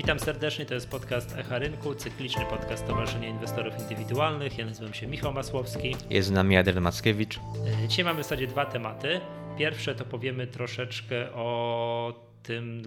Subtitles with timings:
[0.00, 4.58] Witam serdecznie, to jest podcast Echa Rynku, cykliczny podcast Stowarzyszenia Inwestorów Indywidualnych.
[4.58, 5.96] Ja nazywam się Michał Masłowski.
[6.10, 7.40] Jest z nami Adrian Mackiewicz.
[7.84, 9.20] E, dzisiaj mamy w zasadzie dwa tematy.
[9.58, 12.82] Pierwsze to powiemy troszeczkę o tym,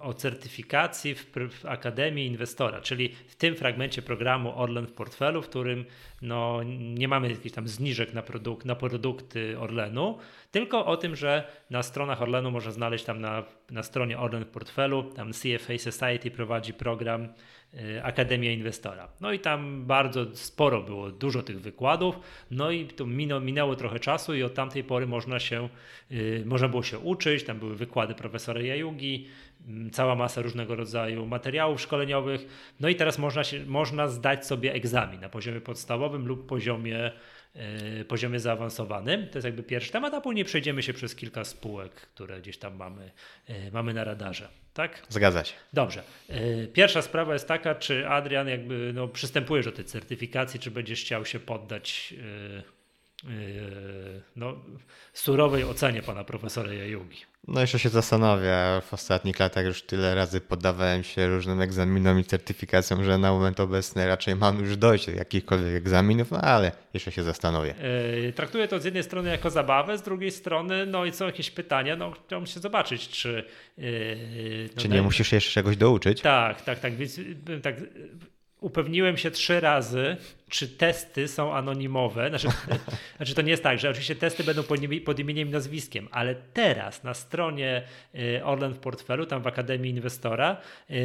[0.00, 5.48] o certyfikacji w, w, Akademii Inwestora, czyli w tym fragmencie programu Orlen w portfelu, w
[5.48, 5.84] którym
[6.22, 10.18] no, nie mamy jakichś tam zniżek na, produk na produkty Orlenu,
[10.50, 14.48] tylko o tym, że na stronach Orlenu można znaleźć tam na, na stronie Orlen w
[14.48, 17.28] portfelu, tam CFA Society prowadzi program
[17.74, 19.08] y, Akademia Inwestora.
[19.20, 24.00] No i tam bardzo sporo było, dużo tych wykładów, no i to minęło, minęło trochę
[24.00, 25.68] czasu i od tamtej pory można się,
[26.10, 29.28] yy, można było się uczyć, tam były wykłady profesora Jajugi,
[29.92, 32.46] cała masa różnego rodzaju materiałów szkoleniowych.
[32.80, 37.12] No i teraz można, się, można zdać sobie egzamin na poziomie podstawowym lub poziomie,
[37.54, 39.28] yy, poziomie zaawansowanym.
[39.28, 42.76] To jest jakby pierwszy temat, a później przejdziemy się przez kilka spółek, które gdzieś tam
[42.76, 43.10] mamy,
[43.48, 44.48] yy, mamy na radarze.
[44.74, 45.06] Tak?
[45.08, 45.54] Zgadza się.
[45.72, 46.02] Dobrze.
[46.28, 51.00] Yy, pierwsza sprawa jest taka, czy Adrian jakby no, przystępujesz do tej certyfikacji, czy będziesz
[51.00, 52.14] chciał się poddać
[54.36, 54.56] no,
[55.12, 57.27] surowej ocenie pana profesora Jajugi.
[57.46, 58.80] No jeszcze się zastanawiam.
[58.80, 63.60] W ostatnich latach już tyle razy poddawałem się różnym egzaminom i certyfikacjom, że na moment
[63.60, 67.74] obecny raczej mam już dojść do jakichkolwiek egzaminów, no ale jeszcze się zastanowię.
[68.22, 71.50] Yy, traktuję to z jednej strony jako zabawę, z drugiej strony, no i są jakieś
[71.50, 73.44] pytania, no chciałbym się zobaczyć, czy...
[73.78, 76.20] Yy, no, czy nie musisz się jeszcze czegoś douczyć?
[76.20, 77.20] Tak, tak, tak, więc
[77.62, 77.74] tak
[78.60, 80.16] upewniłem się trzy razy,
[80.48, 82.28] czy testy są anonimowe.
[82.28, 82.48] Znaczy,
[83.16, 84.62] znaczy, to nie jest tak, że oczywiście testy będą
[85.04, 87.82] pod, imieniem i nazwiskiem, ale teraz na stronie
[88.14, 90.56] y, Orlen w portfelu, tam w Akademii Inwestora,
[90.88, 90.96] yy,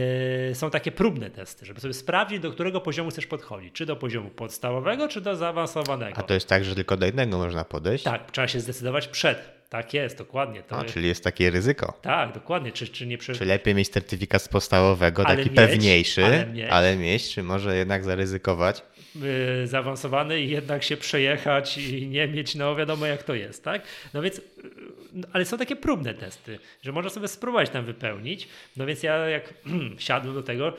[0.54, 3.74] są takie próbne testy, żeby sobie sprawdzić, do którego poziomu chcesz podchodzić.
[3.74, 6.18] Czy do poziomu podstawowego, czy do zaawansowanego.
[6.18, 8.04] A to jest tak, że tylko do jednego można podejść?
[8.04, 9.62] Tak, trzeba się zdecydować przed.
[9.73, 10.63] Tak jest, dokładnie.
[10.63, 11.99] To A, czyli jest takie ryzyko.
[12.02, 12.71] Tak, dokładnie.
[12.71, 13.33] Czy, czy, nie przy...
[13.33, 16.69] czy lepiej mieć certyfikat z podstawowego, ale taki mieć, pewniejszy, ale mieć.
[16.69, 18.83] ale mieć, czy może jednak zaryzykować?
[19.16, 23.81] Yy, zaawansowany i jednak się przejechać i nie mieć, no wiadomo jak to jest, tak?
[24.13, 28.47] No więc, yy, ale są takie próbne testy, że można sobie spróbować tam wypełnić.
[28.78, 29.53] No więc ja jak
[29.97, 30.73] siadłem do tego,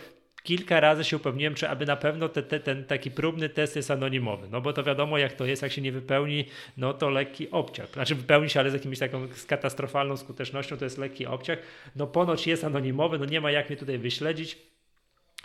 [0.45, 3.91] kilka razy się upewniłem, czy aby na pewno te, te, ten taki próbny test jest
[3.91, 4.49] anonimowy.
[4.51, 6.45] No bo to wiadomo, jak to jest, jak się nie wypełni,
[6.77, 7.93] no to lekki obciach.
[7.93, 11.59] Znaczy wypełni się, ale z jakimś taką z katastrofalną skutecznością, to jest lekki obciach.
[11.97, 14.74] No ponoć jest anonimowy, no nie ma jak mnie tutaj wyśledzić.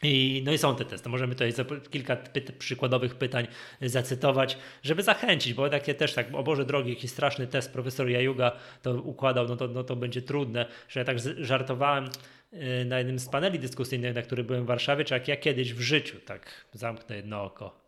[0.03, 1.09] I, no i są te testy.
[1.09, 1.53] Możemy tutaj
[1.89, 2.17] kilka
[2.59, 3.47] przykładowych pytań
[3.81, 8.51] zacytować, żeby zachęcić, bo takie też tak, o Boże drogi, jakiś straszny test profesor Jajuga
[8.81, 12.09] to układał, no to, no to będzie trudne, że ja tak żartowałem
[12.53, 15.73] Y, na jednym z paneli dyskusyjnych, na którym byłem w Warszawie, czy jak ja kiedyś
[15.73, 17.79] w życiu, tak zamknę jedno oko,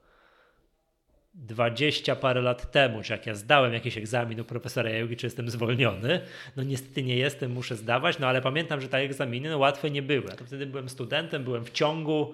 [1.34, 5.50] dwadzieścia parę lat temu, czy jak ja zdałem jakiś egzamin u profesora Jajugi, czy jestem
[5.50, 6.22] zwolniony,
[6.56, 10.02] no niestety nie jestem, muszę zdawać, no ale pamiętam, że te egzaminy no, łatwe nie
[10.02, 10.25] były.
[10.30, 12.34] Ja to wtedy byłem studentem, byłem w ciągu,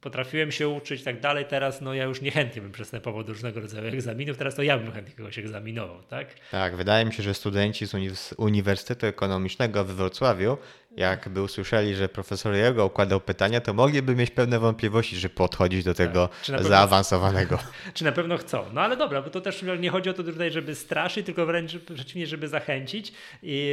[0.00, 1.44] potrafiłem się uczyć i tak dalej.
[1.44, 4.92] Teraz no ja już niechętnie bym przystępował do różnego rodzaju egzaminów, teraz to ja bym
[4.92, 6.28] chętnie kogoś egzaminował, tak?
[6.50, 10.58] Tak, wydaje mi się, że studenci z Uniwersytetu Ekonomicznego w Wrocławiu
[10.96, 15.84] jak by usłyszeli, że profesor Jego układał pytania, to mogliby mieć pewne wątpliwości, żeby podchodzić
[15.84, 16.46] do tego tak.
[16.46, 17.58] pewno, zaawansowanego.
[17.94, 18.64] Czy na pewno chcą?
[18.72, 21.78] No ale dobra, bo to też nie chodzi o to tutaj, żeby straszyć, tylko wręcz
[21.94, 23.12] przeciwnie, żeby zachęcić.
[23.42, 23.72] I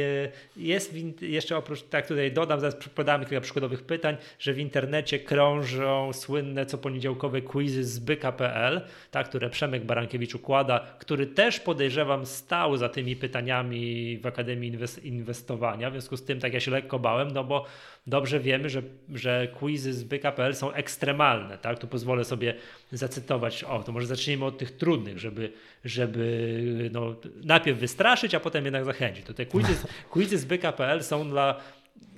[0.56, 6.12] jest jeszcze oprócz, tak tutaj dodam, zaraz podamy kilka przykładowych pytań, że w internecie krążą
[6.12, 12.76] słynne co poniedziałkowe quizy z byka.pl, tak, które Przemek Barankiewicz układa, który też podejrzewam stał
[12.76, 16.98] za tymi pytaniami w Akademii Inwestowania, w związku z tym tak ja się lekko
[17.34, 17.64] no bo
[18.06, 18.82] dobrze wiemy, że,
[19.14, 21.78] że quizy z BKPL są ekstremalne, tak?
[21.78, 22.54] Tu pozwolę sobie
[22.92, 25.52] zacytować, o, to może zacznijmy od tych trudnych, żeby,
[25.84, 27.14] żeby no,
[27.44, 29.26] najpierw wystraszyć, a potem jednak zachęcić.
[29.26, 29.74] To te quizy,
[30.12, 31.60] quizy z BKPL są dla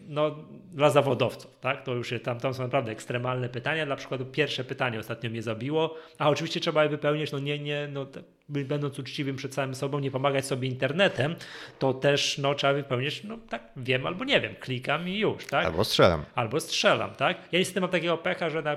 [0.09, 0.37] no,
[0.73, 1.85] dla zawodowców, tak?
[1.85, 3.87] To już tam, tam są naprawdę ekstremalne pytania.
[3.87, 7.89] Dla przykładu pierwsze pytanie ostatnio mnie zabiło, a oczywiście trzeba je wypełnić, no nie, nie,
[7.93, 8.07] no
[8.49, 11.37] będąc uczciwym przed samym sobą, nie pomagać sobie internetem,
[11.79, 15.67] to też no, trzeba wypełnić, no tak, wiem albo nie wiem, klikam i już, tak?
[15.67, 16.25] Albo strzelam.
[16.35, 17.39] Albo strzelam, tak?
[17.53, 18.77] Ja niestety mam takiego pecha, że na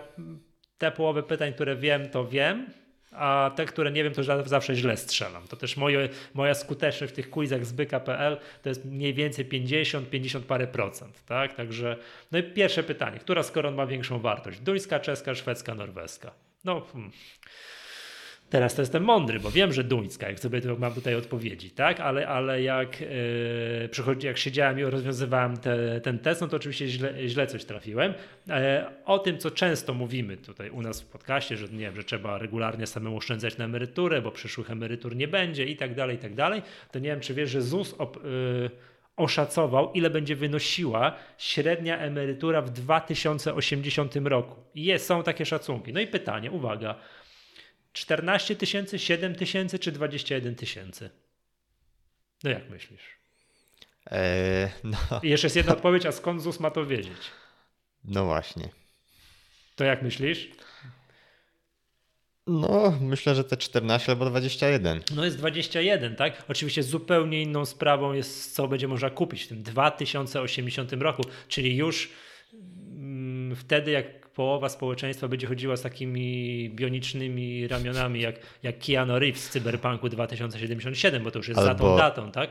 [0.78, 2.68] te połowy pytań, które wiem, to wiem,
[3.12, 5.48] a te, które nie wiem, to zawsze źle strzelam.
[5.48, 10.10] To też moje, moja skuteczność w tych quizach z byka.pl to jest mniej więcej 50,
[10.10, 11.56] 50 parę procent, tak?
[11.56, 11.98] Także,
[12.32, 14.60] no i pierwsze pytanie, która z koron ma większą wartość?
[14.60, 16.32] Duńska, czeska, szwedzka, norweska?
[16.64, 17.12] No, hmm.
[18.50, 22.00] Teraz to jestem mądry, bo wiem, że duńska, jak sobie mam tutaj odpowiedzi, tak?
[22.00, 26.88] Ale, ale jak, yy, przychodzi, jak siedziałem i rozwiązywałem te, ten test, no to oczywiście
[26.88, 28.14] źle, źle coś trafiłem.
[28.50, 32.04] E, o tym, co często mówimy tutaj u nas w podcaście, że nie wiem, że
[32.04, 36.20] trzeba regularnie samemu oszczędzać na emeryturę, bo przyszłych emerytur nie będzie i tak dalej, i
[36.20, 36.62] tak dalej,
[36.92, 38.70] to nie wiem, czy wiesz, że ZUS op, yy,
[39.18, 44.56] oszacował, ile będzie wynosiła średnia emerytura w 2080 roku.
[44.76, 45.94] I jest, są takie szacunki.
[45.94, 46.96] No i pytanie, uwaga,
[47.94, 51.10] 14 tysięcy, 7 tysięcy czy 21 tysięcy?
[52.44, 53.18] No jak myślisz?
[54.12, 54.98] Eee, no.
[55.24, 57.18] I jeszcze jest jedna odpowiedź, a skąd ZUS ma to wiedzieć?
[58.04, 58.70] No właśnie.
[59.76, 60.50] To jak myślisz?
[62.48, 65.02] No, myślę, że te 14 albo 21.
[65.16, 66.44] No jest 21, tak?
[66.48, 72.10] Oczywiście zupełnie inną sprawą jest, co będzie można kupić w tym 2080 roku, czyli już
[72.84, 79.44] mm, wtedy, jak połowa społeczeństwa będzie chodziła z takimi bionicznymi ramionami, jak, jak Keanu Reeves
[79.44, 82.50] z Cyberpunku 2077, bo to już jest albo, za tą datą, tak?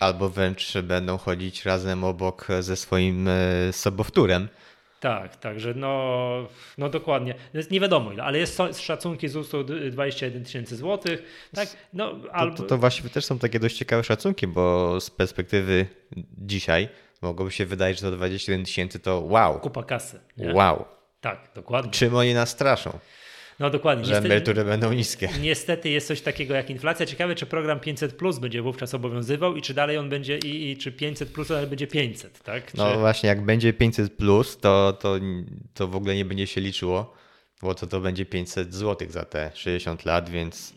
[0.00, 4.48] Albo wręcz będą chodzić razem obok ze swoim e, sobowtórem.
[5.00, 7.34] Tak, także no, no dokładnie.
[7.70, 11.48] Nie wiadomo ile, ale jest szacunki z ZUS-u 21 tysięcy złotych.
[11.54, 11.68] Tak?
[11.92, 12.56] No, albo...
[12.56, 15.86] to, to, to właściwie też są takie dość ciekawe szacunki, bo z perspektywy
[16.38, 16.88] dzisiaj
[17.22, 19.60] mogłoby się wydać, że to 21 tysięcy to wow.
[19.60, 20.20] Kupa kasy.
[20.36, 20.54] Nie?
[20.54, 20.84] Wow.
[21.20, 21.90] Tak, dokładnie.
[21.90, 22.98] Czym oni nas straszą?
[23.58, 24.04] No dokładnie.
[24.04, 25.28] Że emerytury będą niskie.
[25.40, 27.06] Niestety jest coś takiego jak inflacja.
[27.06, 30.76] Ciekawe, czy program 500 plus będzie wówczas obowiązywał i czy dalej on będzie, i, i
[30.76, 32.74] czy 500 plus ale będzie 500, tak?
[32.74, 35.16] No właśnie, jak będzie 500 plus, to, to,
[35.74, 37.14] to w ogóle nie będzie się liczyło,
[37.62, 40.74] bo to, to będzie 500 zł za te 60 lat, więc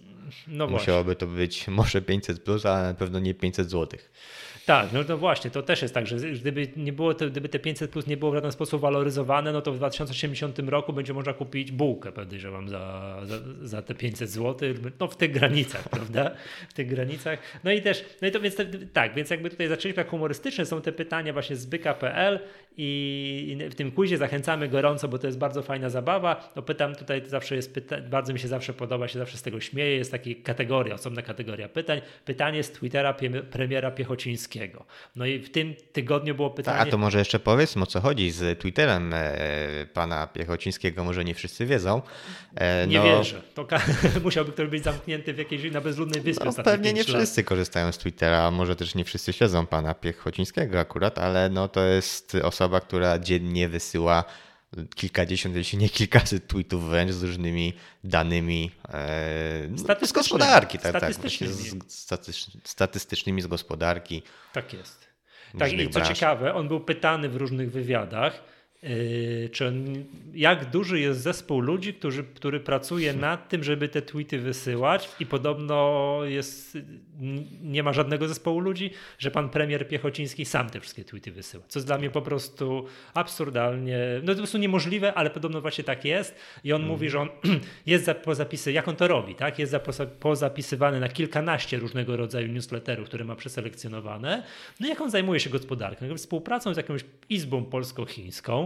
[0.47, 4.11] no musiałoby to być może 500 plus, ale na pewno nie 500 złotych.
[4.65, 7.91] Tak, no, no właśnie, to też jest tak, że gdyby, nie było gdyby te 500
[7.91, 11.71] plus nie było w żaden sposób waloryzowane, no to w 2080 roku będzie można kupić
[11.71, 14.69] bułkę, podejrzewam, za, za, za te 500 zł,
[14.99, 16.31] no w tych granicach, prawda?
[16.69, 17.39] W tych granicach.
[17.63, 18.55] No i też, no i to więc
[18.93, 22.39] tak, więc jakby tutaj zaczęliśmy jak humorystyczne są te pytania właśnie z byka.pl
[22.77, 26.49] i w tym quizie zachęcamy gorąco, bo to jest bardzo fajna zabawa.
[26.55, 29.59] No pytam tutaj, zawsze jest pyta, bardzo mi się zawsze podoba, się zawsze z tego
[29.59, 32.01] śmieję, jest taka kategoria, osobna kategoria pytań.
[32.25, 33.15] Pytanie z Twittera
[33.51, 34.85] premiera Piechocińskiego
[35.15, 36.79] no i w tym tygodniu było pytanie.
[36.79, 41.33] A to może jeszcze powiedzmy o co chodzi z Twitterem e, pana Piechocińskiego, może nie
[41.33, 42.01] wszyscy wiedzą.
[42.55, 43.03] E, nie no...
[43.03, 43.41] wierzę.
[43.53, 43.67] To
[44.23, 46.45] musiałby ktoś być zamknięty w jakiejś na bezludnej wyspie.
[46.45, 51.19] No, pewnie nie wszyscy korzystają z Twittera, może też nie wszyscy śledzą pana Piechocińskiego akurat,
[51.19, 54.23] ale no to jest osoba, która dziennie wysyła
[54.95, 57.73] kilkadziesiąt, jeśli nie kilkaset tweetów wręcz z różnymi
[58.03, 60.79] danymi e, z gospodarki.
[60.79, 61.53] Tak, tak, statystycznymi.
[62.09, 64.23] Tak, z, statystycznymi z gospodarki.
[64.53, 65.05] Tak jest.
[65.59, 66.07] Tak, i co branż.
[66.07, 68.43] ciekawe, on był pytany w różnych wywiadach,
[69.51, 69.85] czy on,
[70.33, 75.25] jak duży jest zespół ludzi, którzy, który pracuje nad tym, żeby te tweety wysyłać i
[75.25, 76.77] podobno jest,
[77.61, 81.63] nie ma żadnego zespołu ludzi, że pan premier Piechociński sam te wszystkie tweety wysyła.
[81.67, 86.05] Co jest dla mnie po prostu absurdalnie, no po prostu niemożliwe, ale podobno właśnie tak
[86.05, 86.91] jest i on hmm.
[86.91, 87.29] mówi, że on
[87.85, 89.59] jest za, pozapisy, jak on to robi, tak?
[89.59, 89.79] Jest za,
[90.19, 94.43] pozapisywany na kilkanaście różnego rodzaju newsletterów, które ma przeselekcjonowane.
[94.79, 98.64] No jak on zajmuje się gospodarką, współpracą z jakąś izbą polsko-chińską,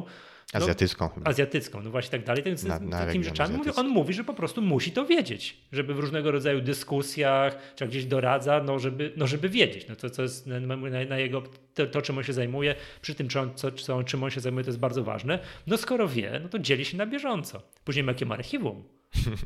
[0.54, 1.30] no, azjatycką chyba.
[1.30, 2.44] Azjatycką, no właśnie tak dalej.
[2.44, 5.94] Więc na, na takimi rzeczami mówi, on mówi, że po prostu musi to wiedzieć, żeby
[5.94, 10.22] w różnego rodzaju dyskusjach, czy gdzieś doradza, no żeby, no żeby wiedzieć, no to co
[10.22, 11.44] jest na, na, na jego,
[11.74, 14.42] to, to, czym on się zajmuje, przy tym, czy on, co, co, czym on się
[14.42, 15.40] zajmuje, to jest bardzo ważne.
[15.68, 17.62] No skoro wie, no to dzieli się na bieżąco.
[17.84, 18.84] Później jakie ma archiwum,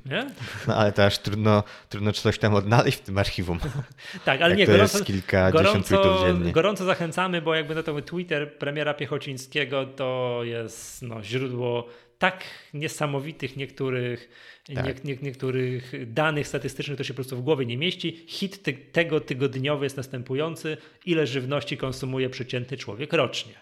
[0.06, 0.27] nie?
[0.68, 3.60] No ale też trudno, trudno coś tam odnaleźć w tym archiwum.
[4.25, 6.51] tak, ale nie, to gorąco, jest kilkadziesiąt gorąco, dziennie.
[6.51, 11.88] gorąco zachęcamy, bo jakby na to Twitter premiera Piechocińskiego to jest no, źródło
[12.20, 12.43] tak
[12.74, 14.29] niesamowitych niektórych,
[14.75, 15.03] tak.
[15.05, 18.25] Nie, nie, niektórych danych statystycznych, to się po prostu w głowie nie mieści.
[18.27, 20.77] Hit ty, tego tygodniowy jest następujący.
[21.05, 23.53] Ile żywności konsumuje przeciętny człowiek rocznie?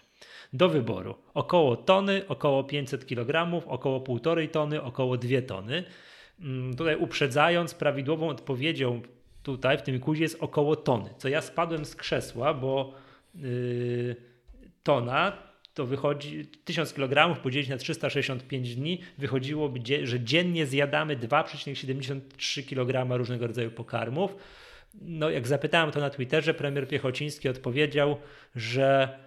[0.52, 1.14] Do wyboru.
[1.34, 5.84] Około tony, około 500 kg, około 1,5 tony, około 2 tony.
[6.40, 9.02] Mm, tutaj uprzedzając, prawidłową odpowiedzią
[9.42, 11.10] tutaj w tym kuzie jest około tony.
[11.18, 12.94] Co ja spadłem z krzesła, bo
[13.34, 14.16] yy,
[14.82, 23.16] tona to wychodzi 1000 kg podzielić na 365 dni, wychodziłoby, że dziennie zjadamy 2,73 kg
[23.18, 24.36] różnego rodzaju pokarmów.
[25.00, 28.16] No, jak zapytałem to na Twitterze, premier Piechociński odpowiedział,
[28.56, 29.18] że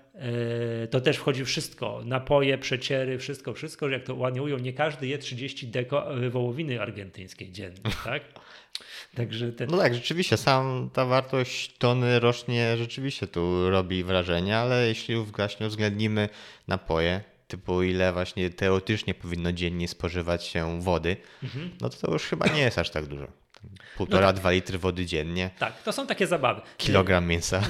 [0.89, 5.17] to też wchodzi wszystko, napoje, przeciery, wszystko, wszystko, jak to ładnie ujął, nie każdy je
[5.17, 8.23] 30 deko e, wołowiny argentyńskiej dziennie, tak?
[9.15, 9.69] Także ten...
[9.69, 15.67] No tak, rzeczywiście, sam ta wartość tony rocznie rzeczywiście tu robi wrażenie, ale jeśli właśnie
[15.67, 16.29] uwzględnimy
[16.67, 21.71] napoje, typu ile właśnie teoretycznie powinno dziennie spożywać się wody, mhm.
[21.81, 23.27] no to to już chyba nie jest aż tak dużo.
[23.97, 25.49] Półtora, no, dwa litry wody dziennie.
[25.59, 26.61] Tak, to są takie zabawy.
[26.77, 27.61] Kilogram mięsa.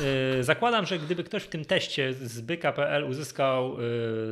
[0.42, 3.78] Zakładam, że gdyby ktoś w tym teście z byka.pl uzyskał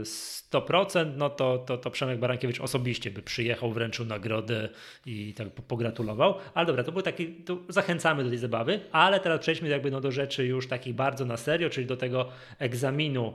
[0.04, 4.70] 100%, no to, to, to Przemek Barankiewicz osobiście by przyjechał, wręczył nagrodę
[5.06, 6.36] i tak pogratulował.
[6.54, 10.02] Ale dobra, to był taki, to zachęcamy do tej zabawy, ale teraz przejdźmy jakby no
[10.02, 12.30] do rzeczy już takich bardzo na serio, czyli do tego
[12.60, 13.34] egzaminu,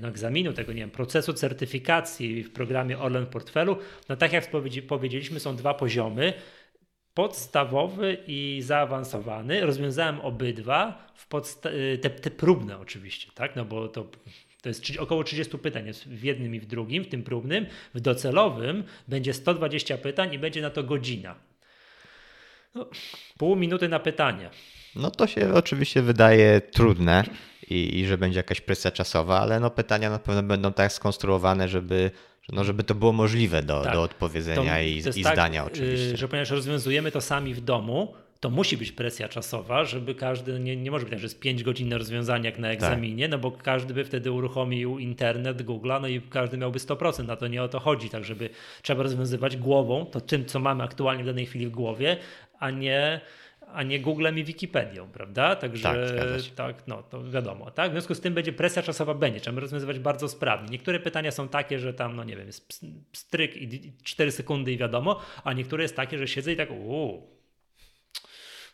[0.00, 3.76] no egzaminu tego, nie wiem, procesu certyfikacji w programie Orlen Portfelu.
[4.08, 4.50] No tak jak
[4.88, 6.32] powiedzieliśmy, są dwa poziomy
[7.14, 9.60] podstawowy i zaawansowany.
[9.60, 11.70] Rozwiązałem obydwa, w podsta-
[12.02, 13.56] te, te próbne oczywiście, tak?
[13.56, 14.06] No bo to
[14.62, 17.66] to jest około 30 pytań jest w jednym i w drugim, w tym próbnym.
[17.94, 21.34] W docelowym będzie 120 pytań i będzie na to godzina.
[22.74, 22.86] No,
[23.38, 24.50] pół minuty na pytanie.
[24.96, 27.24] No to się oczywiście wydaje trudne
[27.70, 31.68] i, i że będzie jakaś presja czasowa, ale no pytania na pewno będą tak skonstruowane,
[31.68, 32.10] żeby
[32.52, 33.92] no, żeby to było możliwe do, tak.
[33.92, 36.16] do odpowiedzenia to, i, to i tak, zdania oczywiście.
[36.16, 40.76] Że ponieważ rozwiązujemy to sami w domu, to musi być presja czasowa, żeby każdy, nie,
[40.76, 42.74] nie może być tak, że jest 5 godzin na rozwiązanie jak na tak.
[42.74, 43.30] egzaminie, tak.
[43.30, 47.48] no bo każdy by wtedy uruchomił internet, Google'a, no i każdy miałby 100%, na to
[47.48, 48.50] nie o to chodzi, tak żeby
[48.82, 52.16] trzeba rozwiązywać głową, to tym, co mamy aktualnie w danej chwili w głowie,
[52.58, 53.20] a nie
[53.72, 55.56] a nie Googlem i Wikipedią, prawda?
[55.56, 57.90] Także tak, tak, no to wiadomo, tak?
[57.90, 60.68] W związku z tym będzie presja czasowa będzie, trzeba rozwiązywać bardzo sprawnie.
[60.68, 64.76] Niektóre pytania są takie, że tam, no nie wiem, jest stryk i 4 sekundy i
[64.76, 67.40] wiadomo, a niektóre jest takie, że siedzę i tak, uuu,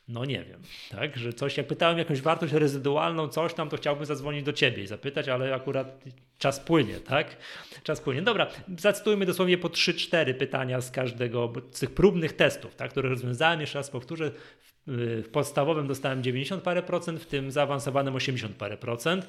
[0.08, 4.04] no nie wiem, tak, że coś, jak pytałem jakąś wartość rezydualną, coś tam, to chciałbym
[4.04, 6.04] zadzwonić do ciebie i zapytać, ale akurat
[6.38, 7.36] czas płynie, tak?
[7.82, 8.22] Czas płynie.
[8.22, 8.46] Dobra,
[8.78, 13.78] zacytujmy dosłownie po 3-4 pytania z każdego z tych próbnych testów, tak, które rozwiązałem, jeszcze
[13.78, 19.28] raz powtórzę, w, w podstawowym dostałem 90 parę procent, w tym zaawansowanym 80 parę procent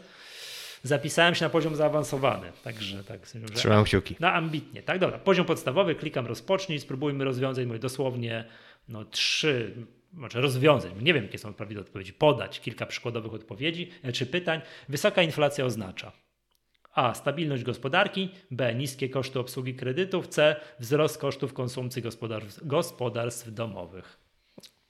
[0.83, 2.51] zapisałem się na poziom zaawansowany.
[2.63, 3.27] Także tak.
[3.53, 4.15] Trzymam kciuki.
[4.19, 4.99] Na ambitnie, tak?
[4.99, 8.45] Dobra, poziom podstawowy, klikam rozpocznij, spróbujmy rozwiązać moje dosłownie
[8.89, 9.75] no, trzy
[10.13, 14.61] znaczy rozwiązań, nie wiem jakie są prawidłowe odpowiedzi, podać kilka przykładowych odpowiedzi e, czy pytań.
[14.89, 16.11] Wysoka inflacja oznacza
[16.93, 17.13] A.
[17.13, 18.75] Stabilność gospodarki, B.
[18.75, 20.55] Niskie koszty obsługi kredytów, C.
[20.79, 24.26] Wzrost kosztów konsumpcji gospodarstw, gospodarstw domowych.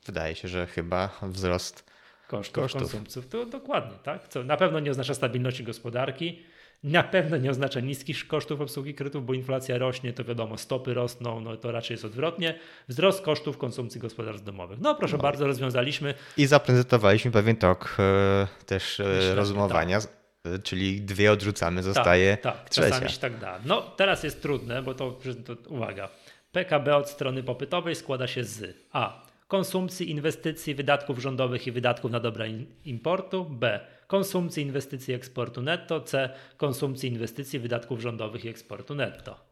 [0.08, 1.92] Wydaje się, że chyba wzrost
[2.28, 2.82] kosztów, kosztów.
[2.82, 3.24] konsumpcji.
[3.24, 4.28] To dokładnie, tak?
[4.28, 6.44] Co na pewno nie oznacza stabilności gospodarki,
[6.84, 11.40] na pewno nie oznacza niskich kosztów obsługi kredytów, bo inflacja rośnie, to wiadomo, stopy rosną,
[11.40, 12.60] no to raczej jest odwrotnie.
[12.88, 14.80] Wzrost kosztów konsumpcji gospodarstw domowych.
[14.82, 15.24] No proszę no.
[15.24, 16.14] bardzo, rozwiązaliśmy.
[16.38, 20.02] I zaprezentowaliśmy pewien tok e, też e, rozumowania.
[20.02, 20.10] Tak
[20.46, 22.90] e, czyli dwie odrzucamy, zostaje tak, tak, trzecia.
[22.90, 23.60] Czasami się tak da.
[23.66, 26.10] No teraz jest trudne, bo to, to, uwaga,
[26.52, 29.27] PKB od strony popytowej składa się z A.
[29.48, 32.46] Konsumpcji, inwestycji, wydatków rządowych i wydatków na dobra
[32.86, 33.46] importu.
[33.46, 39.48] B konsumpcji, inwestycji, eksportu netto, C konsumpcji, inwestycji, wydatków rządowych i eksportu netto.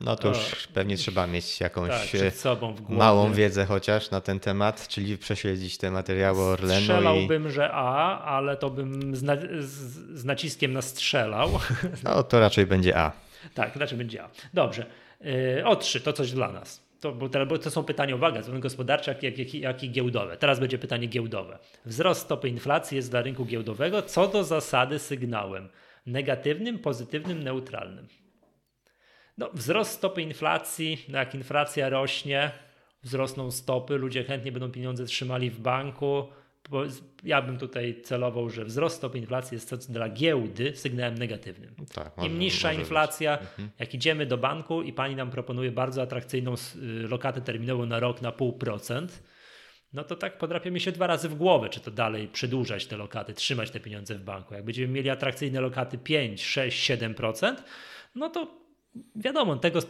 [0.00, 4.88] No to już pewnie trzeba mieć jakąś tak, e, małą wiedzę chociaż na ten temat,
[4.88, 6.80] czyli prześledzić te materiały Orlenu.
[6.80, 7.50] Strzelałbym, i...
[7.50, 11.50] że A, ale to bym z, na, z, naciskiem na strzelał.
[12.04, 13.12] No to raczej będzie A.
[13.54, 14.30] Tak, raczej będzie A.
[14.54, 14.86] Dobrze.
[15.20, 18.60] Yy, o trzy, to coś dla nas to, bo, bo to są pytania, uwaga, zarówno
[18.60, 20.36] gospodarcze, jak, jak, jak, i giełdowe.
[20.36, 21.58] Teraz będzie pytanie giełdowe.
[21.84, 25.68] Wzrost stopy inflacji jest dla rynku giełdowego co do zasady sygnałem
[26.06, 28.08] negatywnym, pozytywnym, neutralnym.
[29.38, 32.50] No, wzrost stopy inflacji, no jak inflacja rośnie,
[33.02, 36.28] wzrosną stopy, ludzie chętnie będą pieniądze trzymali w banku,
[37.24, 41.74] ja bym tutaj celował, że wzrost stopy inflacji jest dla giełdy sygnałem negatywnym.
[41.94, 43.70] Tak, może, Im niższa inflacja, mhm.
[43.78, 48.22] jak idziemy do banku i pani nam proponuje bardzo atrakcyjną y, lokatę terminową na rok
[48.22, 49.22] na pół procent,
[49.92, 53.34] no to tak podrapiemy się dwa razy w głowę, czy to dalej przedłużać te lokaty,
[53.34, 54.54] trzymać te pieniądze w banku.
[54.54, 57.54] Jak będziemy mieli atrakcyjne lokaty 5, 6, 7%,
[58.14, 58.64] no to
[59.16, 59.80] wiadomo, tego,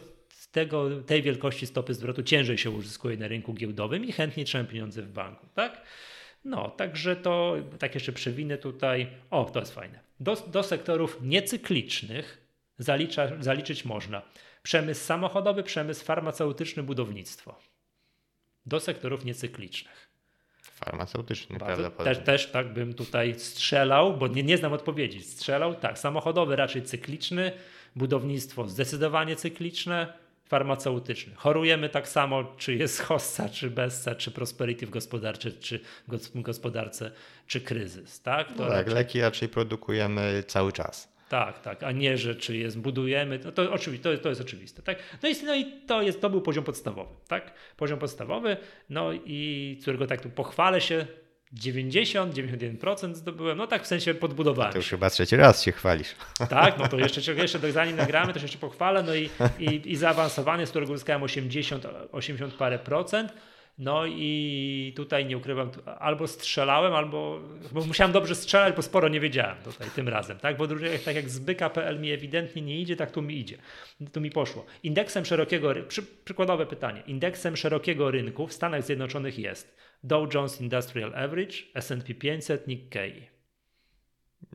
[0.51, 5.01] tego, tej wielkości stopy zwrotu ciężej się uzyskuje na rynku giełdowym i chętniej trzymamy pieniądze
[5.01, 5.81] w banku, tak?
[6.45, 9.99] No, także to, tak jeszcze przewinę tutaj, o, to jest fajne.
[10.19, 12.45] Do, do sektorów niecyklicznych
[12.79, 14.21] zalicza, zaliczyć można
[14.63, 17.59] przemysł samochodowy, przemysł farmaceutyczny, budownictwo.
[18.65, 20.09] Do sektorów niecyklicznych.
[20.61, 25.21] Farmaceutyczny, Bardzo, też, też tak bym tutaj strzelał, bo nie, nie znam odpowiedzi.
[25.21, 27.51] Strzelał, tak, samochodowy raczej cykliczny,
[27.95, 30.13] budownictwo zdecydowanie cykliczne,
[30.45, 31.33] farmaceutyczny.
[31.35, 35.79] Chorujemy tak samo, czy jest hossa, czy bessa, czy prosperity w gospodarce, czy
[36.35, 37.11] gospodarce,
[37.47, 38.21] czy kryzys.
[38.21, 38.93] Tak, no tak raczej...
[38.93, 41.15] leki raczej produkujemy cały czas.
[41.29, 44.81] Tak, tak, a nie, że czy je zbudujemy, no to, oczywiście, to, to jest oczywiste.
[44.81, 44.97] Tak?
[45.23, 47.15] No, i, no i to, jest, to był poziom podstawowy.
[47.27, 47.53] Tak?
[47.77, 48.57] Poziom podstawowy,
[48.89, 51.07] no i którego tak tu pochwalę się,
[51.53, 54.71] 90-91% zdobyłem, no tak w sensie podbudowałem.
[54.71, 56.15] To już chyba trzeci raz się chwalisz.
[56.49, 59.95] Tak, no to jeszcze, jeszcze zanim nagramy, to się jeszcze pochwalę, no i, i, i
[59.95, 63.33] zaawansowany, z którego uzyskałem 80, 80 parę procent.
[63.77, 67.39] No i tutaj nie ukrywam, albo strzelałem, albo
[67.71, 70.57] bo musiałem dobrze strzelać, bo sporo nie wiedziałem tutaj tym razem, tak?
[70.57, 70.67] Bo
[71.05, 73.57] tak jak z mi ewidentnie nie idzie, tak tu mi idzie.
[74.13, 74.65] Tu mi poszło.
[74.83, 81.15] Indeksem szerokiego, przy, przykładowe pytanie, indeksem szerokiego rynku w Stanach Zjednoczonych jest Dow Jones Industrial
[81.15, 83.34] Average, S&P 500, Nikkei.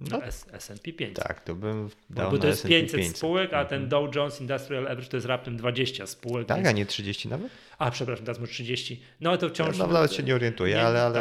[0.01, 1.27] No, no S&P 500.
[1.27, 3.89] Tak, to bym dał Bo to jest 500, 500, spółek, a ten mhm.
[3.89, 6.47] Dow Jones Industrial Average to jest raptem 20 spółek.
[6.47, 6.69] Tak, więc...
[6.69, 7.53] a nie 30 nawet?
[7.79, 9.03] A, przepraszam, teraz może 30.
[9.21, 9.79] No to wciąż...
[9.79, 11.03] Ja nawet się nie orientuję, nie, ale...
[11.03, 11.15] ale...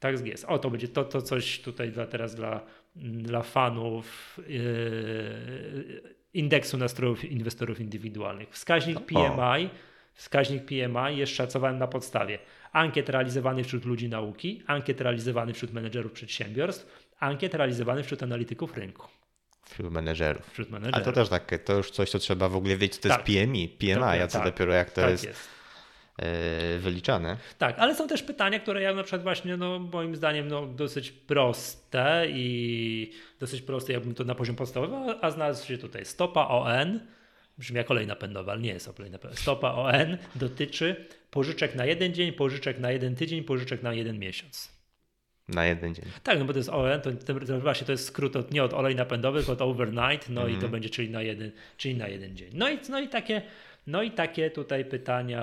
[0.00, 0.44] Tak, tak jest.
[0.44, 2.60] O, to będzie to, to coś tutaj dla, teraz dla,
[2.96, 6.02] dla fanów yy,
[6.34, 8.48] indeksu nastrojów inwestorów indywidualnych.
[8.50, 9.70] Wskaźnik PMI,
[10.14, 12.38] wskaźnik PMI jest szacowany na podstawie
[12.72, 19.08] ankiet realizowanych wśród ludzi nauki, ankiet realizowanych wśród menedżerów przedsiębiorstw, ankiet realizowanych wśród analityków rynku.
[19.70, 20.50] Wśród menedżerów.
[20.50, 20.94] Wśród menedżerów.
[20.94, 23.28] Ale to też takie, to już coś, co trzeba w ogóle wiedzieć, co to tak.
[23.28, 25.48] jest PMI, PMI, tak, a co tak, dopiero jak to tak jest, jest.
[26.18, 27.36] Yy, wyliczane.
[27.58, 31.10] Tak, ale są też pytania, które ja na przykład właśnie, no moim zdaniem, no dosyć
[31.10, 37.00] proste i dosyć proste, jakbym to na poziom podstawowy, a znalazł się tutaj stopa ON,
[37.58, 39.40] brzmi jak olej napędowy, ale nie jest olej napędowy.
[39.42, 44.71] Stopa ON dotyczy pożyczek na jeden dzień, pożyczek na jeden tydzień, pożyczek na jeden miesiąc.
[45.54, 46.04] Na jeden dzień.
[46.22, 48.64] Tak, no bo to jest ON, to, to, to właśnie to jest skrót od, nie
[48.64, 50.52] od olej napędowy, tylko od overnight, no mm.
[50.52, 50.72] i to mhm.
[50.72, 52.50] będzie czyli na jeden, czyli na jeden dzień.
[52.54, 53.42] No i, no i takie
[53.86, 55.40] no i takie tutaj pytania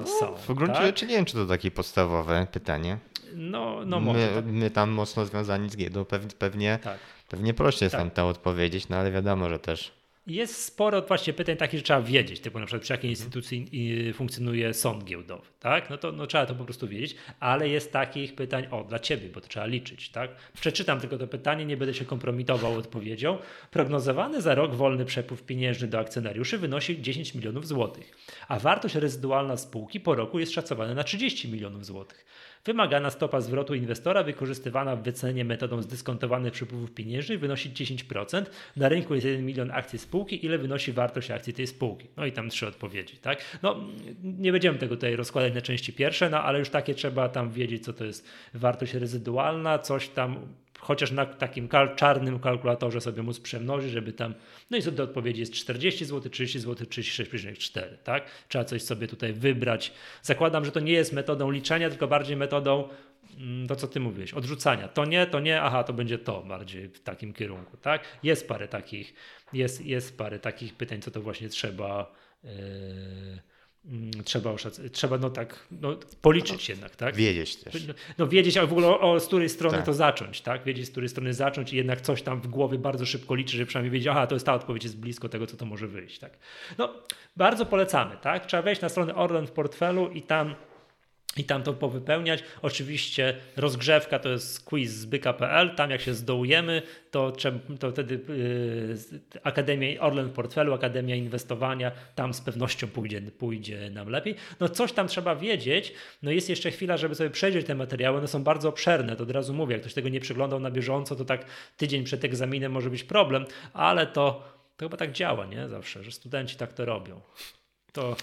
[0.00, 0.36] no, są.
[0.36, 0.86] W gruncie tak?
[0.86, 2.98] rzeczy nie wiem, czy to takie podstawowe pytanie.
[3.34, 4.18] No, no może.
[4.18, 4.44] My, tak.
[4.44, 6.98] my tam mocno związani z GIEDą, pewnie, pewnie, tak.
[7.28, 8.00] pewnie prościej jest tak.
[8.00, 12.02] tam to odpowiedzieć, no ale wiadomo, że też jest sporo właśnie pytań takich, że trzeba
[12.02, 13.66] wiedzieć, typu na przykład przy jakiej instytucji
[14.12, 15.90] funkcjonuje sąd giełdowy, tak?
[15.90, 19.28] No to no, trzeba to po prostu wiedzieć, ale jest takich pytań, o, dla ciebie,
[19.28, 20.30] bo to trzeba liczyć, tak?
[20.60, 23.38] Przeczytam tylko to pytanie, nie będę się kompromitował odpowiedzią.
[23.70, 28.16] Prognozowany za rok wolny przepływ pieniężny do akcjonariuszy wynosi 10 milionów złotych,
[28.48, 32.24] a wartość rezydualna spółki po roku jest szacowana na 30 milionów złotych.
[32.64, 38.44] Wymagana stopa zwrotu inwestora wykorzystywana w wycenie metodą zdyskontowanych przepływów pieniężnych wynosi 10%.
[38.76, 40.46] Na rynku jest 1 milion akcji spółki.
[40.46, 42.08] Ile wynosi wartość akcji tej spółki?
[42.16, 43.58] No i tam trzy odpowiedzi, tak?
[43.62, 43.76] No
[44.22, 47.84] nie będziemy tego tutaj rozkładać na części pierwsze, no ale już takie trzeba tam wiedzieć,
[47.84, 50.36] co to jest wartość rezydualna, coś tam
[50.80, 54.34] chociaż na takim kal czarnym kalkulatorze sobie móc przemnożyć, żeby tam,
[54.70, 58.24] no i do odpowiedzi jest 40 zł, 30 zł, 36,4, tak?
[58.48, 59.92] Trzeba coś sobie tutaj wybrać.
[60.22, 62.88] Zakładam, że to nie jest metodą liczenia, tylko bardziej metodą
[63.38, 64.88] mm, to, co ty mówiłeś, odrzucania.
[64.88, 68.04] To nie, to nie, aha, to będzie to bardziej w takim kierunku, tak?
[68.22, 69.14] Jest parę takich,
[69.52, 72.12] jest, jest parę takich pytań, co to właśnie trzeba
[72.44, 72.50] yy,
[74.24, 77.16] trzeba, oszac- trzeba no tak no, policzyć no, jednak, tak?
[77.16, 77.86] Wiedzieć też.
[77.86, 79.86] No, no wiedzieć, ale w ogóle o, o z której strony tak.
[79.86, 80.64] to zacząć, tak?
[80.64, 83.66] Wiedzieć, z której strony zacząć i jednak coś tam w głowie bardzo szybko liczy, żeby
[83.66, 86.38] przynajmniej wiedzieć, aha, to jest ta odpowiedź, jest blisko tego, co to może wyjść, tak?
[86.78, 86.94] No,
[87.36, 88.46] bardzo polecamy, tak?
[88.46, 90.54] Trzeba wejść na stronę Orlen w portfelu i tam
[91.36, 92.42] i tam to powypełniać.
[92.62, 95.74] Oczywiście rozgrzewka to jest quiz z byka.pl.
[95.74, 97.32] Tam jak się zdołujemy, to,
[97.78, 104.08] to wtedy yy, Akademia Orlen w portfelu, Akademia Inwestowania, tam z pewnością pójdzie, pójdzie nam
[104.08, 104.34] lepiej.
[104.60, 105.92] No coś tam trzeba wiedzieć.
[106.22, 108.18] No jest jeszcze chwila, żeby sobie przejrzeć te materiały.
[108.18, 109.72] One są bardzo obszerne, to od razu mówię.
[109.72, 111.44] Jak ktoś tego nie przeglądał na bieżąco, to tak
[111.76, 114.44] tydzień przed egzaminem może być problem, ale to,
[114.76, 115.68] to chyba tak działa, nie?
[115.68, 117.20] Zawsze, że studenci tak to robią.
[117.92, 118.16] To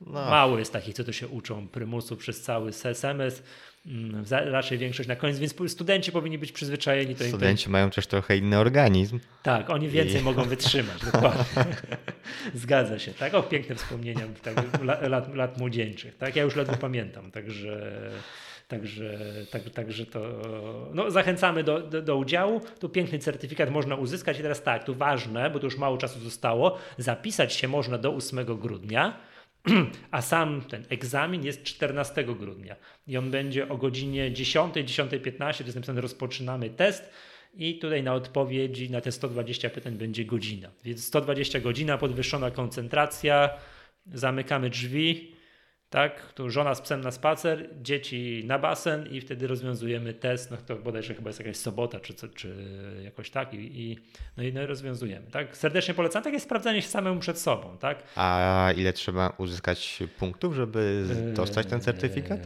[0.00, 0.12] no.
[0.12, 3.42] Mało jest takich, co to się uczą prymusu przez cały semestr.
[3.86, 7.14] Mm, raczej większość na koniec, więc studenci powinni być przyzwyczajeni.
[7.14, 9.20] To studenci mają też trochę inny organizm.
[9.42, 10.24] Tak, oni więcej I...
[10.24, 10.98] mogą wytrzymać.
[12.54, 13.34] Zgadza się, tak?
[13.34, 14.54] O, piękne wspomnienia tak,
[15.08, 16.16] lat, lat młodzieńczych.
[16.16, 16.36] Tak?
[16.36, 18.00] Ja już ledwo pamiętam, także...
[18.68, 19.18] Także,
[19.50, 20.20] tak, także to
[20.94, 22.60] no, zachęcamy do, do, do, udziału.
[22.78, 24.38] Tu piękny certyfikat można uzyskać.
[24.38, 26.78] I teraz tak, tu ważne, bo tu już mało czasu zostało.
[26.98, 29.16] Zapisać się można do 8 grudnia.
[30.10, 32.76] a sam ten egzamin jest 14 grudnia
[33.06, 37.10] i on będzie o godzinie 10, 10.15, to jest napisane rozpoczynamy test
[37.54, 40.70] i tutaj na odpowiedzi na te 120 pytań będzie godzina.
[40.84, 43.50] Więc 120 godzina, podwyższona koncentracja,
[44.12, 45.35] zamykamy drzwi,
[45.90, 46.32] tak?
[46.32, 50.76] Tu żona z psem na spacer, dzieci na basen i wtedy rozwiązujemy test, no to
[50.76, 52.54] bodajże chyba jest jakaś sobota czy, czy
[53.04, 53.98] jakoś tak i, i,
[54.36, 55.56] no i no rozwiązujemy, tak?
[55.56, 58.02] Serdecznie polecam, tak jest sprawdzanie się samemu przed sobą, tak?
[58.16, 62.40] A ile trzeba uzyskać punktów, żeby dostać ten certyfikat?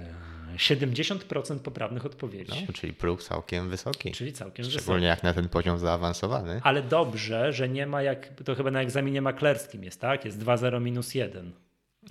[0.57, 2.64] 70% poprawnych odpowiedzi.
[2.68, 4.12] No, czyli próg całkiem wysoki.
[4.12, 4.83] Czyli całkiem Szczególnie wysoki.
[4.83, 6.61] Szczególnie jak na ten poziom zaawansowany.
[6.64, 10.24] Ale dobrze, że nie ma jak, to chyba na egzaminie maklerskim jest, tak?
[10.24, 11.53] Jest 2-0 minus 1.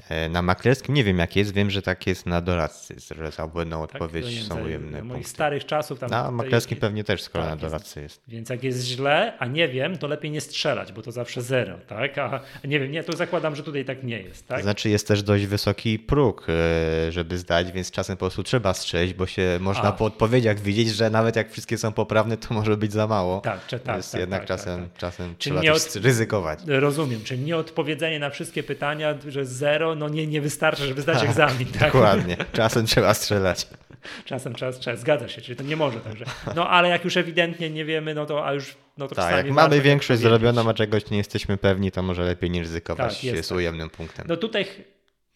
[0.10, 3.48] E, na maklerskim nie wiem jak jest, wiem, że tak jest na doradcy, że za
[3.48, 5.30] błędną Tak, odpowiedź są ujemne za moich punkty.
[5.30, 6.10] starych czasów tam.
[6.10, 7.66] Na maklerskim pewnie też, skoro Tak, na jest.
[7.74, 8.22] doradcy jest.
[8.28, 11.78] Więc jak jest źle, a nie wiem, to lepiej nie strzelać, bo to zawsze zero,
[11.88, 12.18] tak?
[12.18, 14.62] A nie wiem, nie, to zakładam, że tutaj tak nie jest, tak?
[14.62, 19.14] Znaczy jest też dość wysoki próg, e, żeby zdać, więc czasem po prostu trzeba strzelić,
[19.14, 19.92] bo się można A.
[19.92, 23.42] po odpowiedziach widzieć, że nawet jak wszystkie są poprawne, to może być za mało.
[23.42, 25.00] Tak, czy, tak, Więc tak, jednak tak, czasem, tak, tak.
[25.00, 26.60] czasem Czyli trzeba od- ryzykować.
[26.68, 31.68] Rozumiem, czyli nieodpowiedzenie na wszystkie pytania, że zero, no nie, nie wystarczy, żeby zdać egzamin,
[31.68, 31.94] tak?
[31.94, 32.38] Dokładnie.
[32.54, 33.68] Czasem trzeba strzelać.
[34.26, 36.26] Czasem trzeba strzelać, zgadza się, czyli to nie może także.
[36.56, 39.52] No ale jak już ewidentnie nie wiemy, no to a już, no to Tak, jak
[39.52, 43.44] mamy większość zrobioną, a czegoś nie jesteśmy pewni, to może lepiej nie ryzykować Tak, się
[43.44, 43.58] z tak.
[43.58, 44.26] ujemnym punktem.
[44.30, 44.66] No tutaj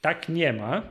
[0.01, 0.81] tak nie ma,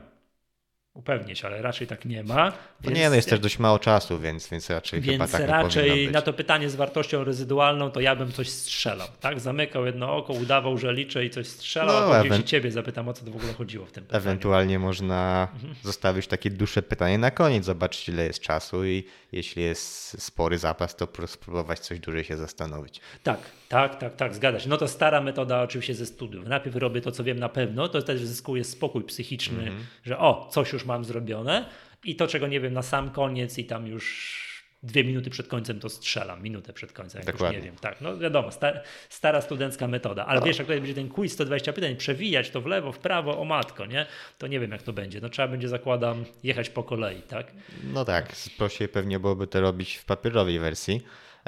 [0.95, 2.53] upewnię się, ale raczej tak nie ma.
[2.85, 5.47] No nie, no jest też dość mało czasu, więc, więc raczej chyba Więc tak nie
[5.47, 9.41] powinno raczej na to pytanie z wartością rezydualną, to ja bym coś strzelał, tak?
[9.41, 12.71] Zamykał jedno oko, udawał, że liczę i coś strzelał, No, a później ewen- się ciebie
[12.71, 14.23] zapytam, o co to w ogóle chodziło w tym pytaniu.
[14.23, 15.75] Ewentualnie można Mhm.
[15.83, 20.97] zostawić takie dłuższe pytanie na koniec, zobaczyć ile jest czasu i jeśli jest spory zapas,
[20.97, 23.01] to pró- spróbować coś dłużej się zastanowić.
[23.23, 24.69] Tak, tak, tak, tak, zgadza się.
[24.69, 26.47] No to stara metoda oczywiście ze studiów.
[26.47, 29.85] Najpierw robię to, co wiem na pewno, to też zyskuję spokój psychiczny, Mhm.
[30.05, 31.65] że o, coś już mam zrobione
[32.05, 34.43] i to, czego nie wiem na sam koniec i tam już
[34.83, 37.57] dwie minuty przed końcem to strzelam, minutę przed końcem, jak Dokładnie.
[37.57, 37.81] już nie wiem.
[37.81, 38.73] Tak, no wiadomo, sta,
[39.09, 40.27] stara studencka metoda.
[40.27, 43.41] Ale wiesz, jak tutaj będzie ten quiz 120 pytań, przewijać to w lewo, w prawo,
[43.41, 44.07] o matko, nie?
[44.39, 45.21] To nie wiem, jak to będzie.
[45.21, 47.53] No trzeba będzie, zakładam, jechać po kolei, tak?
[47.93, 51.03] No tak, prościej pewnie byłoby to robić w papierowej wersji.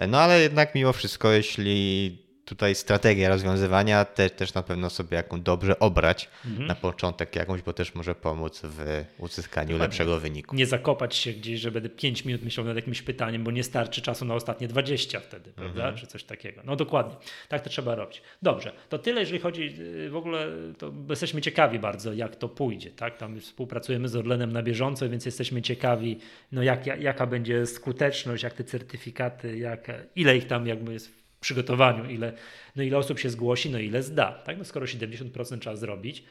[0.09, 5.42] No ale jednak mimo wszystko, jeśli tutaj strategia rozwiązywania, te, też na pewno sobie jaką
[5.42, 6.66] dobrze obrać Mhm.
[6.66, 10.57] na początek jakąś, bo też może pomóc w uzyskaniu lepszego wyniku.
[10.57, 14.02] nie zakopać się gdzieś, że będę 5 minut myślał nad jakimś pytaniem, bo nie starczy
[14.02, 15.80] czasu na ostatnie 20 wtedy, prawda?
[15.83, 15.96] Mhm.
[15.96, 16.61] Czy coś takiego.
[16.64, 17.16] No dokładnie.
[17.48, 18.22] Tak to trzeba robić.
[18.42, 19.74] Dobrze, to tyle, jeżeli chodzi
[20.07, 20.46] y, w ogóle,
[20.78, 23.18] to jesteśmy ciekawi bardzo, jak to pójdzie, tak?
[23.18, 26.18] Tam współpracujemy z Orlenem na bieżąco, więc jesteśmy ciekawi,
[26.52, 31.23] no jak, jak, jaka będzie skuteczność, jak te certyfikaty, jak, ile ich tam jakby jest
[31.44, 32.33] przygotowaniu, ile,
[32.76, 34.59] no ile osób się zgłosi, no ile zda, tak?
[34.59, 36.24] No skoro 70% trzeba zrobić,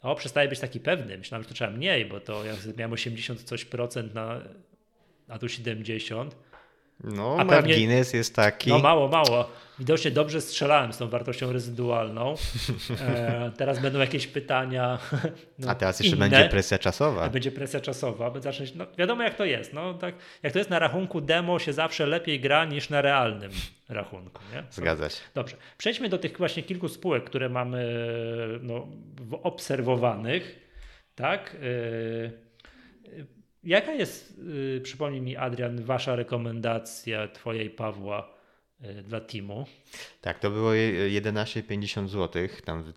[0.00, 1.18] o, przestaje być taki pewny.
[1.18, 4.40] Myślałem, że to trzeba mniej, bo to jak miałem 80 coś procent na,
[5.28, 6.36] a tu 70.
[7.04, 8.70] No, A pewnie- margines jest taki.
[8.70, 9.50] No mało, mało.
[9.78, 12.34] Widocznie dobrze strzelałem z tą wartością rezydualną.
[13.00, 14.98] E, teraz będą jakieś pytania.
[15.58, 16.28] No, A teraz jeszcze inne.
[16.30, 17.28] będzie presja czasowa.
[17.28, 20.70] Będzie presja czasowa, by zacząć, no wiadomo jak to jest, no tak, jak to jest
[20.70, 23.50] na rachunku demo się zawsze lepiej gra niż na realnym
[23.88, 24.64] rachunku, nie?
[24.70, 25.20] Zgadza się.
[25.34, 28.08] Dobrze, przejdźmy do tych właśnie kilku spółek, które mamy
[28.62, 28.88] no,
[29.42, 30.58] obserwowanych,
[31.14, 31.56] tak?
[31.60, 33.26] Yy,
[33.64, 38.28] Jaka jest, yy, przypomnij mi Adrian, wasza rekomendacja, twoja i Pawła
[38.80, 39.66] yy, dla teamu?
[40.20, 42.48] Tak, to było je- 11,50 zł.
[42.64, 42.92] Tam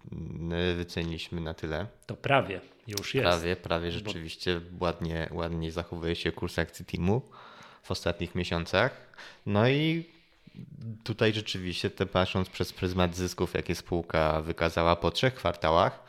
[0.75, 1.87] wyceniliśmy na tyle.
[2.05, 3.27] To prawie już jest.
[3.27, 7.21] Prawie, prawie rzeczywiście ładnie, ładnie zachowuje się kurs akcji Teamu
[7.83, 9.13] w ostatnich miesiącach.
[9.45, 10.05] No i
[11.03, 16.03] tutaj rzeczywiście, te patrząc przez pryzmat zysków, jakie spółka wykazała po trzech kwartałach,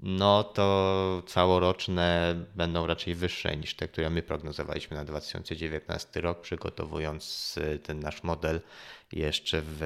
[0.00, 7.54] no to całoroczne będą raczej wyższe niż te, które my prognozowaliśmy na 2019 rok, przygotowując
[7.74, 8.60] y, ten nasz model
[9.12, 9.78] jeszcze w,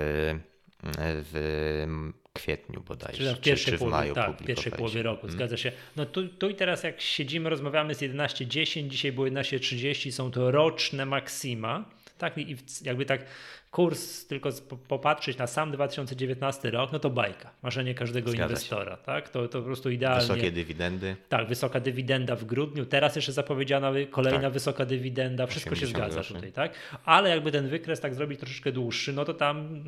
[1.03, 1.87] w
[2.33, 5.29] kwietniu bodajże, Czyli w czy, pierwszej czy w połowie, maju tak, w pierwszej połowie roku,
[5.29, 5.73] zgadza się.
[5.97, 10.51] No tu, tu i teraz jak siedzimy, rozmawiamy z 11.10, dzisiaj było 11.30, są to
[10.51, 11.85] roczne maksima,
[12.23, 13.25] tak, i jakby tak
[13.71, 14.51] kurs tylko
[14.89, 18.51] popatrzeć na sam 2019 rok, no to bajka, marzenie każdego Zgadza się.
[18.51, 20.21] inwestora, tak, to, to po prostu idealnie.
[20.21, 21.17] Wysokie dywidendy.
[21.29, 24.53] Tak, wysoka dywidenda w grudniu, teraz jeszcze zapowiedziana kolejna Tak.
[24.53, 26.35] wysoka dywidenda, wszystko się 80 zgadza groszy.
[26.35, 26.73] tutaj, tak?
[27.05, 29.85] Ale jakby ten wykres tak zrobić troszeczkę dłuższy, no to tam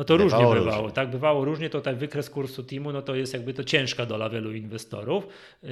[0.00, 0.94] no to Bywało różnie bywało, różnie.
[0.94, 1.10] tak?
[1.10, 4.52] Bywało różnie, to ten wykres kursu teamu, no to jest jakby to ciężka dola wielu
[4.52, 5.26] inwestorów.
[5.62, 5.70] Yy,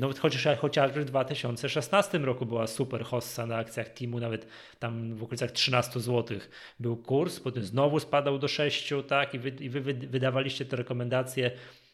[0.00, 4.46] No chociaż, chociażby w 2016 roku była super hossa na akcjach teamu, nawet
[4.78, 6.38] tam w okolicach 13 zł
[6.80, 9.34] był kurs, potem znowu spadał do 6, tak?
[9.34, 11.50] I wy, i wy wy- wydawaliście te rekomendacje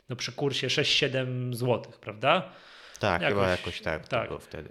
[0.09, 2.51] no przy kursie 6-7 zł, prawda?
[3.01, 4.29] Tak, chyba Jakoś- jakoś tak, tak.
[4.29, 4.69] było wtedy.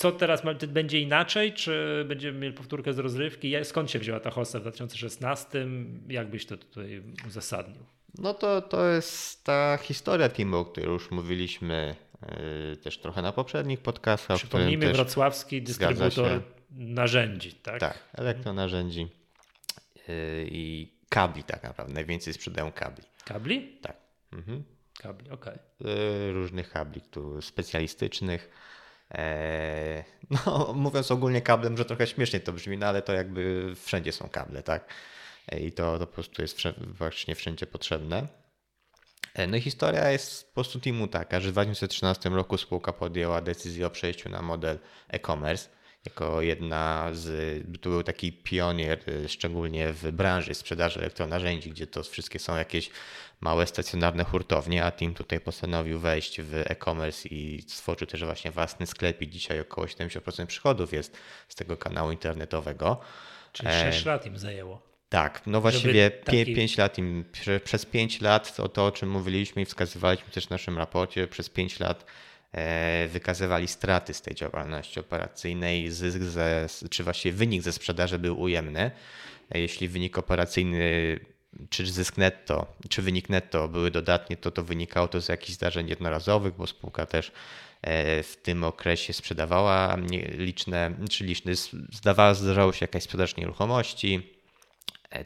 [0.00, 1.52] Co teraz będzie inaczej?
[1.52, 3.54] Czy będziemy mieli powtórkę z rozrywki?
[3.64, 5.66] Skąd się wzięła ta hossa w 2016?
[6.08, 7.84] Jak byś to tutaj uzasadnił?
[8.18, 11.96] No to, to jest ta historia Teamu, o której już mówiliśmy
[12.68, 14.36] yy, też trochę na poprzednich podcastach.
[14.36, 17.80] Przypomnijmy, wrocławski dystrybutor narzędzi, tak?
[17.80, 21.94] Tak, elektronarzędzi yy, i kabli tak naprawdę.
[21.94, 23.04] Najwięcej sprzedają kabli.
[23.24, 23.78] Kabli?
[23.82, 23.96] Tak.
[24.32, 24.64] Mhm.
[25.00, 25.58] Kabli, okej.
[25.80, 28.50] Yy, różnych kabli tu specjalistycznych.
[29.10, 34.12] Eee, no, mówiąc ogólnie kablem, że trochę śmiesznie to brzmi, no ale to jakby wszędzie
[34.12, 34.94] są kable, tak?
[35.58, 38.26] I to, to po prostu jest właśnie wszędzie potrzebne.
[39.48, 43.86] No i historia jest po prostu teamu taka, że w 2013 roku spółka podjęła decyzję
[43.86, 45.68] o przejściu na model e-commerce
[46.04, 52.02] jako jedna z, to był taki pionier, y, szczególnie w branży sprzedaży elektronarzędzi, gdzie to
[52.02, 52.90] wszystkie są jakieś
[53.40, 58.86] małe stacjonarne hurtownie, a Team tutaj postanowił wejść w e-commerce i stworzył też właśnie własny
[58.86, 61.16] sklep i dzisiaj około 70% przychodów jest
[61.48, 63.00] z tego kanału internetowego.
[63.52, 64.82] Czyli 6 lat im zajęło.
[65.08, 66.54] Tak, no właściwie taki...
[66.54, 67.24] 5 lat im,
[67.64, 71.48] przez 5 lat to, to o czym mówiliśmy i wskazywaliśmy też w naszym raporcie, przez
[71.48, 72.04] 5 lat E,
[73.08, 78.90] wykazywali straty z tej działalności operacyjnej, zysk ze, czy właściwie wynik ze sprzedaży był ujemny.
[79.50, 81.20] E, jeśli wynik operacyjny,
[81.70, 85.88] czy zysk netto, czy wynik netto były dodatnie, to to wynikało to z jakichś zdarzeń
[85.88, 87.32] jednorazowych, bo spółka też
[87.82, 89.96] e, w tym okresie sprzedawała
[90.38, 91.52] liczne, czy liczne,
[92.32, 94.22] zdarzało się jakaś sprzedaż nieruchomości,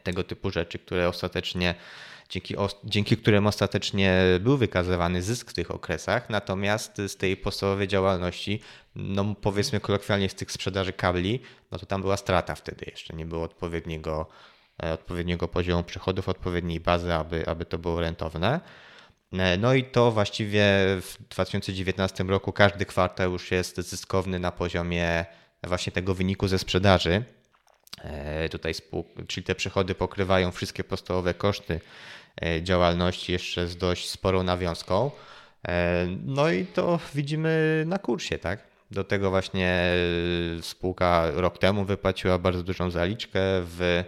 [0.03, 1.75] tego typu rzeczy, które ostatecznie
[2.29, 8.61] dzięki, dzięki którym ostatecznie był wykazywany zysk w tych okresach, natomiast z tej podstawowej działalności,
[8.95, 11.39] no powiedzmy kolokwialnie z tych sprzedaży kabli,
[11.71, 14.27] no to tam była strata wtedy jeszcze, nie było odpowiedniego,
[14.83, 18.59] e, odpowiedniego poziomu przychodów, odpowiedniej bazy, aby, aby to było rentowne.
[19.33, 20.63] E, no i to właściwie
[21.01, 25.25] w 2019 roku każdy kwartał już jest zyskowny na poziomie
[25.63, 27.23] właśnie tego wyniku ze sprzedaży.
[28.03, 28.73] E, tutaj,
[29.27, 31.79] czyli te przychody pokrywają wszystkie podstawowe koszty
[32.41, 35.11] e, działalności jeszcze z dość sporą nawiązką.
[35.67, 38.63] E, no i to widzimy na kursie, tak?
[38.91, 39.83] Do tego właśnie
[40.61, 44.03] spółka rok temu wypłaciła bardzo dużą zaliczkę w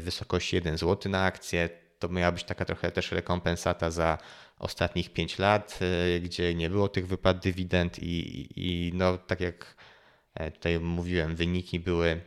[0.00, 1.68] wysokości 1 zł na akcję.
[1.98, 4.18] To miała być taka trochę też rekompensata za
[4.58, 5.78] ostatnich 5 lat,
[6.22, 9.76] gdzie nie było tych wypłat dywidend i, i no tak jak
[10.54, 12.20] tutaj mówiłem, wyniki były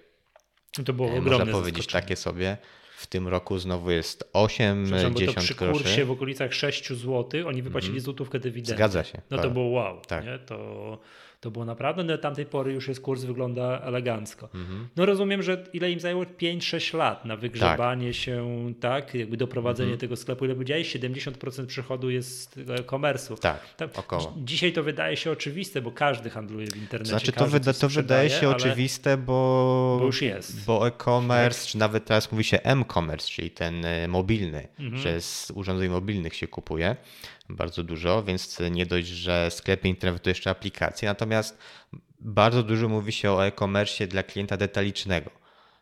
[0.84, 2.58] to było e, ogromne Można powiedzieć takie sobie.
[2.96, 7.62] W tym roku znowu jest 8, 10 to przy kursie w okolicach 6 zł, oni
[7.62, 8.02] wypłacili mm.
[8.02, 8.76] złotówkę dywidendy.
[8.76, 9.22] Zgadza się.
[9.32, 10.02] No to było wow.
[10.08, 10.26] Tak.
[10.26, 10.40] Nie?
[10.40, 11.00] To,
[11.46, 14.50] to było naprawdę, no tamtej pory już jest kurs wygląda elegancko.
[14.56, 14.88] Mhm.
[14.96, 18.16] No rozumiem, że ile im zajęło 5-6 lat na wygrzebanie tak.
[18.16, 20.00] się, tak, jakby doprowadzenie mhm.
[20.00, 23.36] tego sklepu, ile powiedziałeś, 70% przychodu jest komersu.
[23.36, 24.34] Tak, tak, około.
[24.38, 27.10] Dzisiaj to wydaje się oczywiste, bo każdy handluje w internecie.
[27.10, 30.66] Znaczy to, wyda, to wydaje się oczywiste, bo, bo już jest.
[30.66, 31.70] Bo e-commerce, tak.
[31.70, 35.02] czy nawet teraz mówi się m-commerce, czyli ten e, mobilny, mhm.
[35.02, 36.96] że z urządzeń mobilnych się kupuje
[37.50, 41.58] bardzo dużo, więc nie dość, że sklepy internetowe to jeszcze aplikacje, natomiast
[42.20, 45.32] bardzo dużo mówi się o e-commerce dla klienta detalicznego,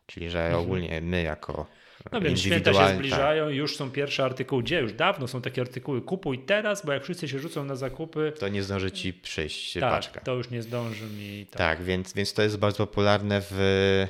[0.06, 0.64] czyli że mhm.
[0.64, 1.66] ogólnie my jako
[2.12, 3.56] no więc święta się zbliżają, tak.
[3.56, 4.64] już są pierwsze artykuły.
[4.64, 4.80] Gdzie?
[4.80, 6.02] Już dawno są takie artykuły.
[6.02, 8.34] Kupuj teraz, bo jak wszyscy się rzucą na zakupy.
[8.40, 10.22] To nie zdąży ci przyjść tak, paczka.
[10.22, 11.46] To już nie zdąży mi.
[11.46, 14.08] Tak, tak więc, więc to jest bardzo popularne w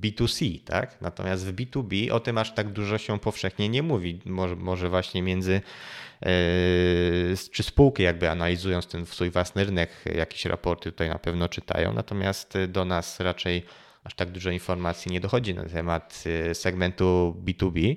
[0.00, 1.00] B2C, tak?
[1.00, 4.20] Natomiast w B2B o tym aż tak dużo się powszechnie nie mówi.
[4.24, 5.60] Może, może właśnie między
[6.22, 11.92] Yy, czy spółki jakby analizując ten swój własny rynek, jakieś raporty tutaj na pewno czytają,
[11.92, 13.62] natomiast do nas raczej
[14.08, 17.96] aż tak dużo informacji nie dochodzi na temat yy, segmentu B2B,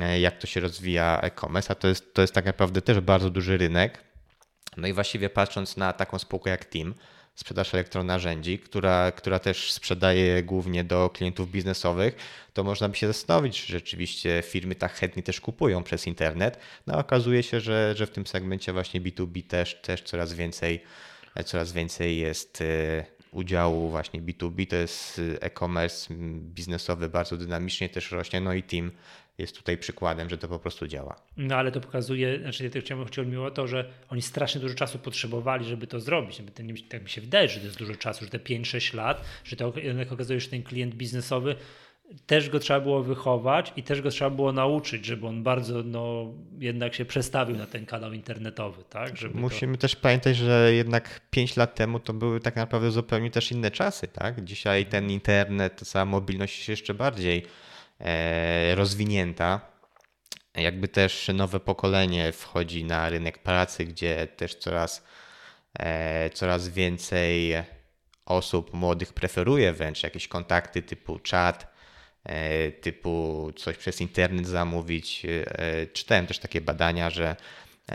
[0.00, 3.30] yy, jak to się rozwija e-commerce, a to jest, to jest tak naprawdę też bardzo
[3.30, 4.04] duży rynek.
[4.76, 6.94] No i właściwie patrząc na taką spółkę jak Team,
[7.34, 12.16] sprzedaż elektronarzędzi, która, która też sprzedaje głównie do klientów biznesowych,
[12.52, 16.58] to można by się zastanowić, czy rzeczywiście firmy tak chętnie też kupują przez internet.
[16.86, 20.82] No okazuje się, że, że w tym segmencie właśnie B2B też, też coraz więcej,
[21.44, 28.10] coraz więcej jest e, udziału właśnie B2B, to jest e, e-commerce biznesowy bardzo dynamicznie też
[28.10, 28.90] rośnie, no i team
[29.38, 31.16] jest tutaj przykładem, że to po prostu działa.
[31.36, 34.98] No ale to pokazuje, znaczy ja chciałbym chodziło mi to, że oni strasznie dużo czasu
[34.98, 36.42] potrzebowali, żeby to zrobić.
[36.88, 39.72] tak mi się wydaje, że to jest dużo czasu, że te 5-6 lat, że to
[39.76, 41.56] jednak okazuje się, że ten klient biznesowy
[42.26, 46.32] też go trzeba było wychować i też go trzeba było nauczyć, żeby on bardzo no,
[46.58, 48.84] jednak się przestawił na ten kanał internetowy.
[48.90, 49.16] Tak?
[49.16, 49.80] Żeby Musimy to...
[49.80, 54.08] też pamiętać, że jednak 5 lat temu to były tak naprawdę zupełnie też inne czasy.
[54.08, 54.44] Tak?
[54.44, 57.46] Dzisiaj ten internet, ta cała mobilność jest jeszcze bardziej
[58.00, 59.60] E, rozwinięta.
[60.54, 65.04] Jakby też nowe pokolenie wchodzi na rynek pracy, gdzie też coraz,
[65.78, 67.54] e, coraz więcej
[68.26, 71.75] osób młodych preferuje wręcz jakieś kontakty typu chat, e,
[72.80, 75.26] typu coś przez internet zamówić.
[75.92, 77.36] Czytałem też takie badania, że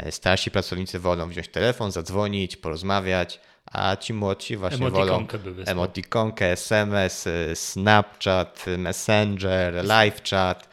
[0.10, 5.28] starsi pracownicy wolą wziąć telefon, zadzwonić, porozmawiać, a ci młodsi właśnie wolą
[5.66, 10.72] emotikonkę, SMS, Snapchat, Messenger, live chat.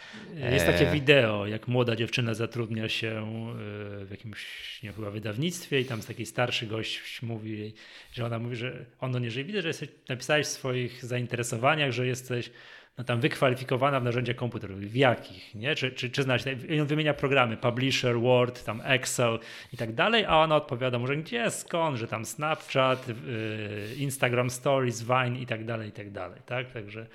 [0.52, 4.46] Jest takie e, wideo, jak młoda dziewczyna zatrudnia się e, w jakimś
[4.82, 7.74] nie, chyba wydawnictwie i tam taki starszy gość mówi,
[8.12, 11.92] że ona mówi, że on do niej, że widzę, że jesteś, napisałeś w swoich zainteresowaniach,
[11.92, 12.50] że jesteś
[12.98, 14.90] no tam wykwalifikowana w narzędziach komputerowych.
[14.90, 15.54] W jakich?
[15.54, 15.74] Nie?
[15.74, 16.44] Czy, czy, czy znać?
[16.80, 19.38] On wymienia programy, Publisher, Word, tam Excel
[19.72, 23.14] i tak dalej, a ona odpowiada może gdzie, skąd, że tam Snapchat, yy,
[23.96, 26.40] Instagram Stories, Vine i tak dalej, i tak dalej.
[26.46, 26.72] Tak?
[26.72, 27.06] Także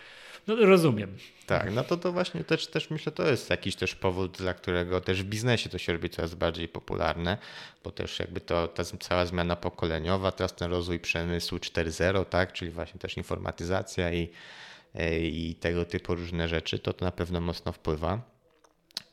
[0.47, 1.17] no, rozumiem.
[1.45, 5.01] Tak, no to to właśnie też, też myślę, to jest jakiś też powód, dla którego
[5.01, 7.37] też w biznesie to się robi coraz bardziej popularne,
[7.83, 12.71] bo też jakby to ta cała zmiana pokoleniowa, teraz ten rozwój przemysłu 4.0, tak, czyli
[12.71, 14.29] właśnie też informatyzacja i,
[15.21, 18.21] i tego typu różne rzeczy, to to na pewno mocno wpływa.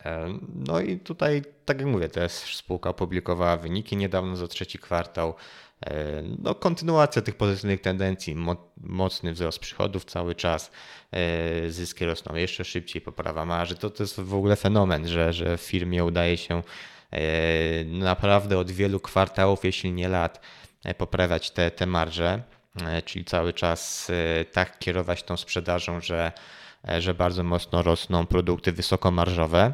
[0.04, 5.34] E, no i tutaj, tak jak mówię, też spółka opublikowała wyniki niedawno za trzeci kwartał.
[5.86, 8.36] E, no, kontynuacja tych pozytywnych tendencji,
[8.76, 10.70] mocny wzrost przychodów cały czas,
[11.12, 13.76] e, zyski rosną jeszcze szybciej, poprawa marży.
[13.76, 16.62] To, to jest w ogóle fenomen, że, że firmie udaje się
[17.10, 17.20] e,
[17.84, 20.40] naprawdę od wielu kwartałów, jeśli nie lat,
[20.98, 22.42] poprawiać te, te marże,
[23.04, 24.10] czyli cały czas
[24.52, 26.32] tak kierować tą sprzedażą, że,
[26.98, 29.72] że bardzo mocno rosną produkty wysokomarżowe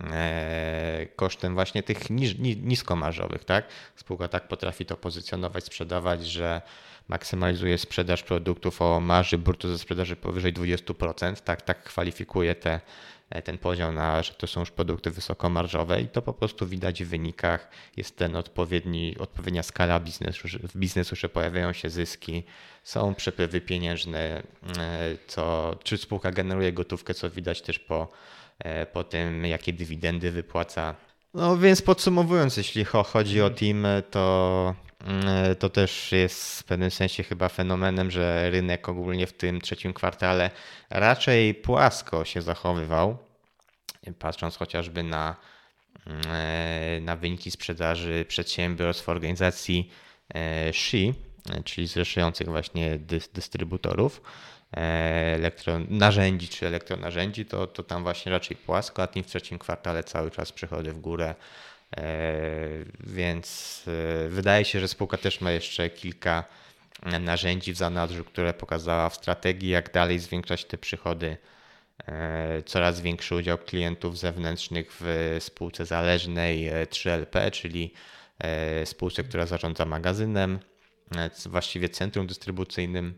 [0.00, 2.10] E, kosztem właśnie tych
[2.62, 3.66] niskomarżowych, tak?
[3.96, 6.62] Spółka tak potrafi to pozycjonować, sprzedawać, że
[7.08, 12.80] maksymalizuje sprzedaż produktów o marży brutto ze sprzedaży powyżej 20%, tak, tak kwalifikuje te, e,
[13.44, 17.08] ten poziom na, że to są już produkty wysokomarżowe i to po prostu widać w
[17.08, 22.44] wynikach, jest ten odpowiedni, odpowiednia skala biznesu, w biznesu, że pojawiają się zyski,
[22.84, 24.42] są przepływy pieniężne, e,
[25.26, 28.08] co, czy spółka generuje gotówkę, co widać też po
[28.58, 30.94] E, po tym, jakie dywidendy wypłaca.
[31.34, 34.74] No więc podsumowując, jeśli chodzi o team, to,
[35.58, 40.50] to też jest w pewnym sensie chyba fenomenem, że rynek ogólnie w tym trzecim kwartale
[40.90, 43.18] raczej płasko się zachowywał.
[44.18, 45.36] Patrząc chociażby na,
[46.28, 49.90] e, na wyniki sprzedaży przedsiębiorstw organizacji
[50.34, 51.14] e, SHI,
[51.64, 52.98] czyli zrzeszających właśnie
[53.34, 54.20] dystrybutorów,
[54.76, 54.80] E,
[55.34, 60.04] elektron, narzędzi czy elektronarzędzi, to, to tam właśnie raczej płasko, a tym w trzecim kwartale
[60.04, 61.34] cały czas przychody w górę.
[61.96, 62.02] E,
[63.00, 66.44] więc e, wydaje się, że spółka też ma jeszcze kilka
[67.20, 71.36] narzędzi w zanadrzu, które pokazała w strategii, jak dalej zwiększać te przychody.
[72.66, 77.92] Coraz większy udział klientów zewnętrznych w spółce zależnej 3LP, czyli
[78.84, 80.58] spółce, która zarządza magazynem,
[81.46, 83.14] właściwie centrum dystrybucyjnym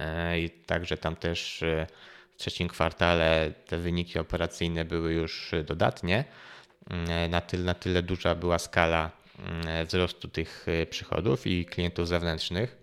[0.00, 1.86] E, I także tam też e,
[2.34, 6.24] w trzecim kwartale te wyniki operacyjne były już dodatnie.
[6.90, 9.10] E, na tyle, na tyle duża była skala
[9.86, 12.76] wzrostu tych przychodów i klientów zewnętrznych.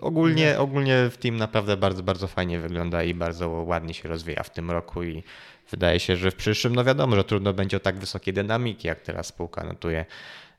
[0.00, 4.50] Ogólnie, ogólnie w team naprawdę bardzo, bardzo fajnie wygląda i bardzo ładnie się rozwija w
[4.50, 5.22] tym roku i
[5.70, 9.00] wydaje się, że w przyszłym, no wiadomo, że trudno będzie o tak wysokiej dynamiki, jak
[9.00, 10.04] teraz spółka notuje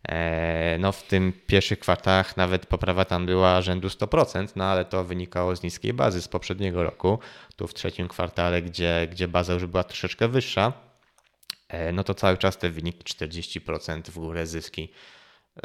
[0.07, 5.03] E, no w tym pierwszych kwartałach nawet poprawa tam była rzędu 100%, no ale to
[5.03, 7.19] wynikało z niskiej bazy z poprzedniego roku.
[7.55, 10.73] Tu w trzecim kwartale, gdzie, gdzie baza już była troszeczkę wyższa,
[11.93, 14.89] no to cały czas te wyniki 40% w górę zyski.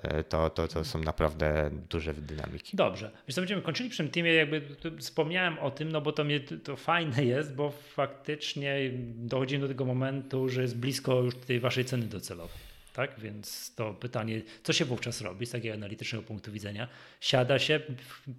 [0.02, 2.76] E, to, to, to są naprawdę duże dynamiki.
[2.76, 3.10] Dobrze.
[3.28, 4.62] Więc będziemy kończyli przy tym teamie, jakby
[4.98, 9.84] wspomniałem o tym, no bo to, mnie, to fajne jest, bo faktycznie dochodzimy do tego
[9.84, 12.74] momentu, że jest blisko już tej waszej ceny docelowej.
[12.92, 13.20] Tak?
[13.20, 16.88] Więc to pytanie, co się wówczas robi z takiego analitycznego punktu widzenia?
[17.20, 17.80] Siada się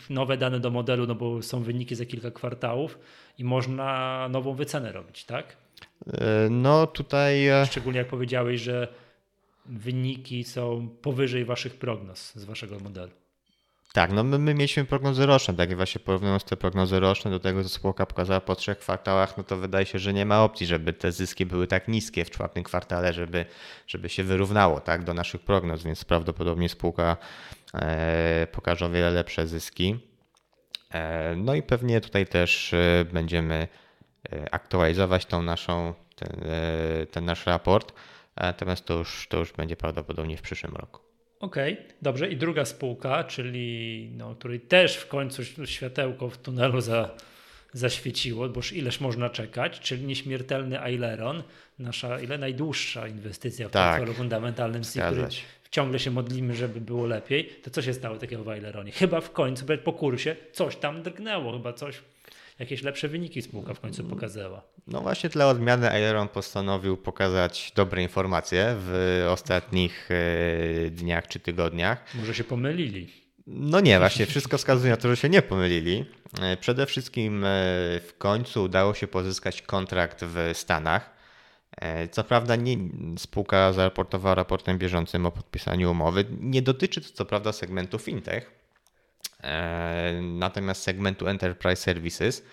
[0.09, 2.99] nowe dane do modelu, no bo są wyniki za kilka kwartałów
[3.37, 5.57] i można nową wycenę robić, tak?
[6.07, 7.47] E, no tutaj.
[7.47, 8.87] E, Szczególnie jak powiedziałeś, że
[9.65, 13.11] wyniki są powyżej waszych prognoz z waszego modelu.
[13.95, 17.39] Tak, no my, my mieliśmy prognozy roczne, tak i właśnie porównując te prognozy roczne do
[17.39, 20.67] tego, co spółka pokazała po trzech kwartałach, no to wydaje się, że nie ma opcji,
[20.67, 23.45] żeby te zyski były tak niskie w czwartym kwartale, żeby,
[23.87, 27.17] żeby się wyrównało tak, do naszych prognoz, więc prawdopodobnie spółka
[27.73, 29.99] e, pokaże o wiele lepsze zyski.
[30.93, 33.67] E, no i pewnie tutaj też e, będziemy
[34.51, 37.93] aktualizować tą naszą, ten, e, ten nasz raport,
[38.35, 41.01] natomiast to już, to już będzie prawdopodobnie w przyszłym roku.
[41.39, 42.29] Okej, okay, dobrze.
[42.29, 47.09] I druga spółka, czyli no, której też w końcu światełko w tunelu za,
[47.73, 51.43] zaświeciło, bo już ileż można czekać, czyli nieśmiertelny Aileron,
[51.79, 55.27] nasza ile najdłuższa inwestycja w tak, portfelu fundamentalnym, z którym
[55.71, 57.45] ciągle się modlimy, żeby było lepiej.
[57.45, 58.91] To co się stało takiego w Aileronie?
[58.91, 62.01] Chyba w końcu, po kursie, coś tam drgnęło, chyba coś
[62.59, 64.61] jakieś lepsze wyniki spółka w końcu pokazała.
[64.87, 72.15] No właśnie dla odmiany Aileron postanowił pokazać dobre informacje w ostatnich e, dniach czy tygodniach.
[72.15, 73.25] Może się pomylili.
[73.47, 76.05] No nie, właśnie wszystko wskazuje na to, że się nie pomylili.
[76.41, 77.47] E, przede wszystkim e,
[77.99, 81.15] w końcu udało się pozyskać kontrakt w Stanach.
[82.11, 82.77] Co prawda nie,
[83.17, 86.25] spółka zaraportowała raportem bieżącym o podpisaniu umowy.
[86.39, 88.51] Nie dotyczy to co prawda segmentu fintech,
[90.21, 92.43] natomiast segmentu Enterprise Services.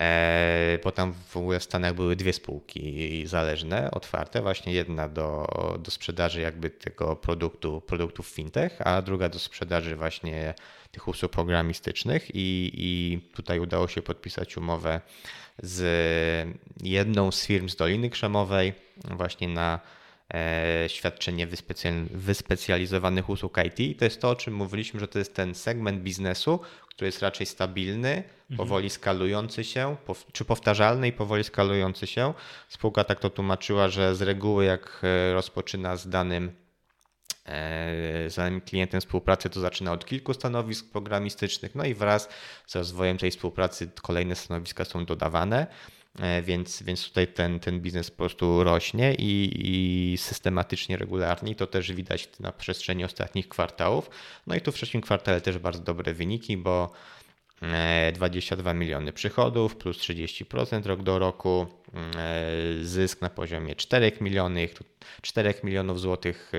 [0.00, 5.46] E, bo tam w ogóle w Stanach były dwie spółki zależne, otwarte, właśnie jedna do,
[5.78, 10.54] do sprzedaży jakby tego produktu, produktów fintech, a druga do sprzedaży właśnie
[10.92, 15.00] tych usług programistycznych i, i tutaj udało się podpisać umowę
[15.62, 16.48] z
[16.82, 18.72] jedną z firm z Doliny Krzemowej
[19.10, 20.05] właśnie na e,
[20.88, 21.48] świadczenie
[22.10, 23.98] wyspecjalizowanych usług IT.
[23.98, 27.46] To jest to, o czym mówiliśmy, że to jest ten segment biznesu, który jest raczej
[27.46, 28.56] stabilny, mhm.
[28.56, 29.96] powoli skalujący się,
[30.32, 32.34] czy powtarzalny i powoli skalujący się.
[32.68, 36.52] Spółka tak to tłumaczyła, że z reguły jak e, rozpoczyna z danym
[37.44, 42.28] e, z danym klientem współpracę, to zaczyna od kilku stanowisk programistycznych, no i wraz
[42.66, 45.66] z rozwojem tej współpracy kolejne stanowiska są dodawane.
[46.20, 51.54] E, więc, więc tutaj ten, ten biznes po prostu rośnie i, i systematycznie, regularnie.
[51.54, 54.10] To też widać na przestrzeni ostatnich kwartałów.
[54.46, 56.92] No i tu w trzecim kwartale też bardzo dobre wyniki, bo
[58.14, 61.66] 22 e, miliony przychodów plus 30% rok do roku,
[62.16, 62.52] e,
[62.82, 64.70] zysk na poziomie 4 milionów,
[65.22, 66.52] 4 milionów złotych,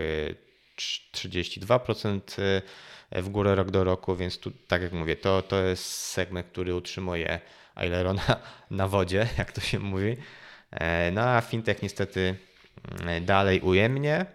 [0.78, 2.22] 32%
[3.12, 6.76] w górę rok do roku, więc tu, tak jak mówię, to, to jest segment, który
[6.76, 7.40] utrzymuje
[7.76, 8.40] ailerona
[8.72, 10.18] na wodzie, jak to się mówi.
[10.72, 12.36] E, no a fintech niestety
[13.02, 14.26] mm, dalej ujemnie.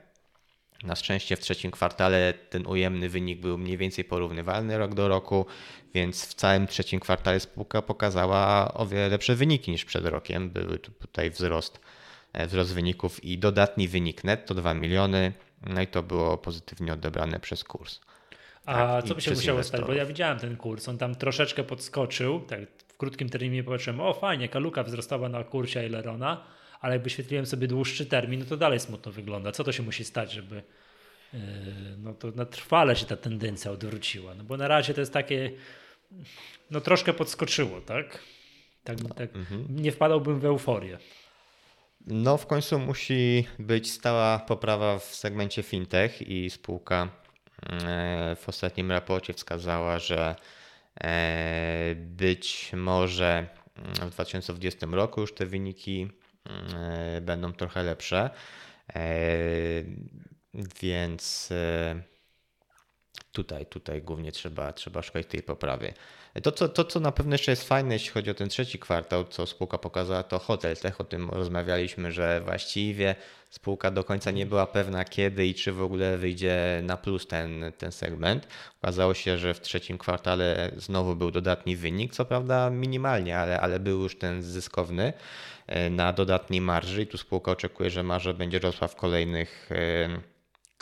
[0.83, 5.47] Na szczęście w trzecim kwartale ten ujemny wynik był mniej więcej porównywalny rok do roku,
[5.95, 10.51] więc w całym trzecim kwartale spółka pokazała o wiele lepsze wyniki niż przed rokiem.
[10.51, 11.81] Były tutaj wzrost,
[12.33, 15.33] e, wzrost wyników i dodatni wynik netto 2 miliony,
[15.67, 18.01] no i to było pozytywnie odebrane przez kurs.
[18.67, 19.81] A tak, co by się musiało stać?
[19.81, 22.61] Bo ja widziałem ten kurs, on tam troszeczkę podskoczył, tak
[23.03, 26.45] krótkim terminie popatrzyłem, o fajnie, kaluka wzrostała na kursie Ailerona,
[26.81, 29.53] ale jak wyświetliłem sobie dłuższy termin, no to dalej smutno wygląda.
[29.53, 30.63] Co to się musi stać, żeby
[31.33, 31.41] yy,
[31.99, 34.35] no to na trwale się ta tendencja odwróciła?
[34.35, 35.51] No bo na razie to jest takie,
[36.71, 38.19] no troszkę podskoczyło, tak?
[38.85, 39.67] Tak, tak mhm.
[39.71, 40.99] nie wpadałbym w euforię.
[42.07, 47.09] No w końcu musi być stała poprawa w segmencie fintech i spółka
[47.63, 50.37] yy, w ostatnim raporcie wskazała, że
[51.01, 53.47] E, być może
[53.77, 56.09] w 2020 roku już te wyniki
[56.75, 58.31] e, będą trochę lepsze,
[58.95, 59.01] e,
[60.81, 61.49] więc
[63.33, 65.93] tutaj, tutaj głównie trzeba, trzeba szukać tej poprawy.
[66.43, 69.25] To co, to, co na pewno jeszcze jest fajne, jeśli chodzi o ten trzeci kwartał,
[69.25, 71.01] co spółka pokazała, to hotel tech.
[71.01, 73.15] O tym rozmawialiśmy, że właściwie
[73.51, 77.73] spółka do końca nie była pewna kiedy i czy w ogóle wyjdzie na plus ten,
[77.79, 78.49] ten segment.
[78.83, 83.81] Okazało się, że w trzecim kwartale znowu był dodatni wynik, co prawda minimalnie, ale, ale
[83.81, 85.13] był już ten zyskowny
[85.67, 90.32] e, na dodatniej marży i tu spółka oczekuje, że marża będzie rosła w kolejnych e,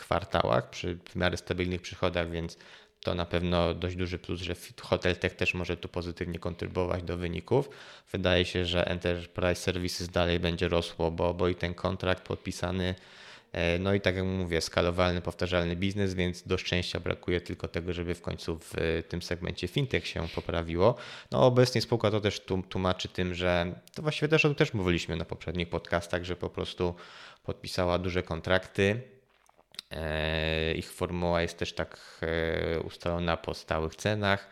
[0.00, 2.56] kwartałach przy w miarę stabilnych przychodach, więc
[3.00, 7.16] to na pewno dość duży plus, że Hotel Tech też może tu pozytywnie kontrybuować do
[7.16, 7.70] wyników.
[8.12, 12.94] Wydaje się, że Enterprise Services dalej będzie rosło, bo, bo i ten kontrakt podpisany,
[13.52, 17.92] e, no i tak jak mówię, skalowalny, powtarzalny biznes, więc do szczęścia brakuje tylko tego,
[17.92, 18.74] żeby w końcu w
[19.08, 20.94] tym segmencie fintech się poprawiło.
[21.30, 25.16] No obecnie spółka to też tłumaczy tym, że to właściwie też o tym też mówiliśmy
[25.16, 26.94] na poprzednich podcastach, że po prostu
[27.44, 29.19] podpisała duże kontrakty, E,
[30.76, 34.48] ich formuła jest też tak e, ustalona po stałych cenach.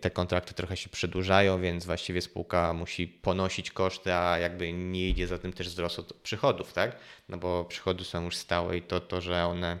[0.00, 5.26] Te kontrakty trochę się przedłużają, więc właściwie spółka musi ponosić koszty, a jakby nie idzie
[5.26, 6.96] za tym też wzrost przychodów, tak?
[7.28, 9.78] No bo przychody są już stałe i to, to że one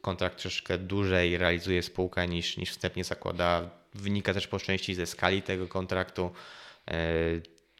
[0.00, 5.42] kontrakt troszkę dłużej realizuje spółka niż, niż wstępnie zakłada, wynika też po części ze skali
[5.42, 6.32] tego kontraktu.
[6.88, 6.94] E,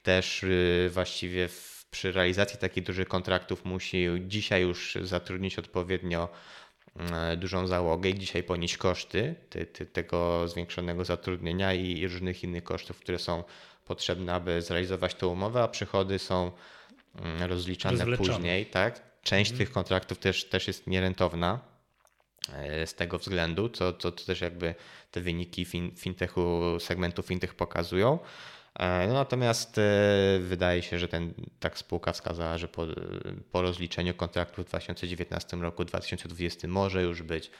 [0.03, 6.29] też y, właściwie w przy realizacji takich dużych kontraktów musi dzisiaj już zatrudnić odpowiednio
[6.97, 12.65] mm, dużą załogę i dzisiaj ponieść koszty ty, ty, tego zwiększonego zatrudnienia i różnych innych
[12.65, 13.45] kosztów, które są
[13.85, 16.53] potrzebne, aby zrealizować tę umowę, a przychody są
[17.15, 18.67] mm, rozliczane później.
[18.67, 19.09] Tak?
[19.23, 19.67] Część mhm.
[19.67, 21.61] tych kontraktów też, też jest nierentowna
[22.53, 24.75] e, z tego względu, co, co, co też jakby
[25.11, 28.19] te wyniki fin, fintechu, segmentu fintech pokazują.
[28.79, 29.83] E, no natomiast e,
[30.41, 32.87] wydaje się, że ten, tak spółka wskazała, że po,
[33.53, 37.51] po rozliczeniu kontraktu w 2019 roku, 2020 może już być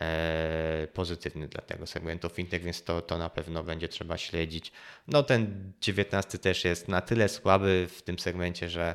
[0.00, 4.72] e, pozytywny dla tego segmentu fintech, więc to, to na pewno będzie trzeba śledzić.
[5.08, 8.94] No ten 19 też jest na tyle słaby w tym segmencie, że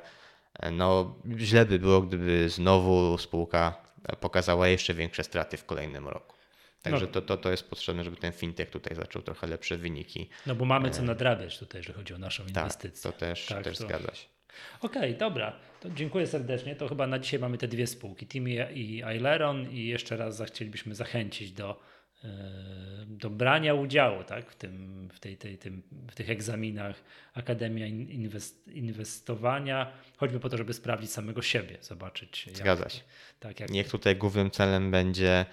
[0.72, 3.74] no, źle by było, gdyby znowu spółka
[4.20, 6.35] pokazała jeszcze większe straty w kolejnym roku.
[6.92, 7.12] Także no.
[7.12, 10.30] to, to, to jest potrzebne, żeby ten fintech tutaj zaczął trochę lepsze wyniki.
[10.46, 13.12] No bo mamy co e, nadrabiać tutaj, jeżeli chodzi o naszą tak, inwestycję.
[13.12, 13.84] To też, tak, też to...
[13.84, 14.28] zgadza się.
[14.82, 15.60] Okej, okay, dobra.
[15.80, 16.76] To dziękuję serdecznie.
[16.76, 20.96] To chyba na dzisiaj mamy te dwie spółki, Team i Aileron i jeszcze raz chcielibyśmy
[20.96, 21.80] zachęcić do
[23.08, 28.68] do brania udziału tak, w, tym, w, tej, tej, tym, w tych egzaminach, Akademia inwest,
[28.68, 32.50] Inwestowania, choćby po to, żeby sprawdzić samego siebie, zobaczyć.
[32.54, 33.02] Zgadza jak, się.
[33.40, 35.46] Tak, jak Niech tutaj głównym celem będzie e,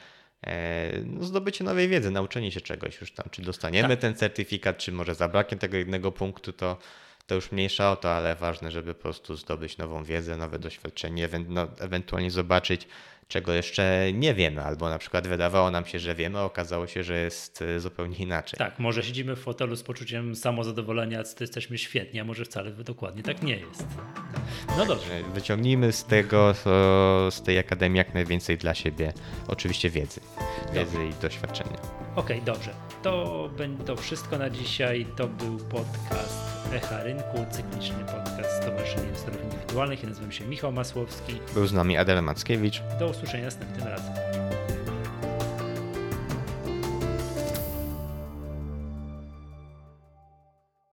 [1.05, 4.01] no, zdobycie nowej wiedzy, nauczenie się czegoś już tam, czy dostaniemy tak.
[4.01, 6.79] ten certyfikat, czy może zabraknie tego jednego punktu, to
[7.27, 11.29] to już mniejsza o to, ale ważne, żeby po prostu zdobyć nową wiedzę, nowe doświadczenie,
[11.49, 12.89] no, ewentualnie zobaczyć,
[13.29, 17.05] czego jeszcze nie wiemy, albo na przykład wydawało nam się, że wiemy, a okazało się,
[17.05, 18.59] że jest e, zupełnie inaczej.
[18.59, 23.23] Tak, może siedzimy w fotelu z poczuciem samozadowolenia, to jesteśmy świetni, a może wcale dokładnie
[23.23, 23.85] tak nie jest.
[24.79, 25.23] No dobrze.
[25.35, 26.55] Wyciągnijmy z tego,
[27.31, 29.13] z tej akademii jak najwięcej dla siebie,
[29.49, 30.21] oczywiście wiedzy,
[30.73, 31.77] wiedzy i doświadczenia.
[32.17, 32.71] Okej, okay, dobrze.
[33.03, 33.51] To,
[33.87, 35.07] to wszystko na dzisiaj.
[35.17, 36.43] To był podcast
[36.73, 40.03] Echa Rynku, cykliczny podcast Stowarzyszenia Inwestorów Indywidualnych.
[40.03, 41.35] Ja nazywam się Michał Masłowski.
[41.55, 42.83] Był z nami Adela Mackiewicz.
[42.99, 44.13] Do usłyszenia następnym razem.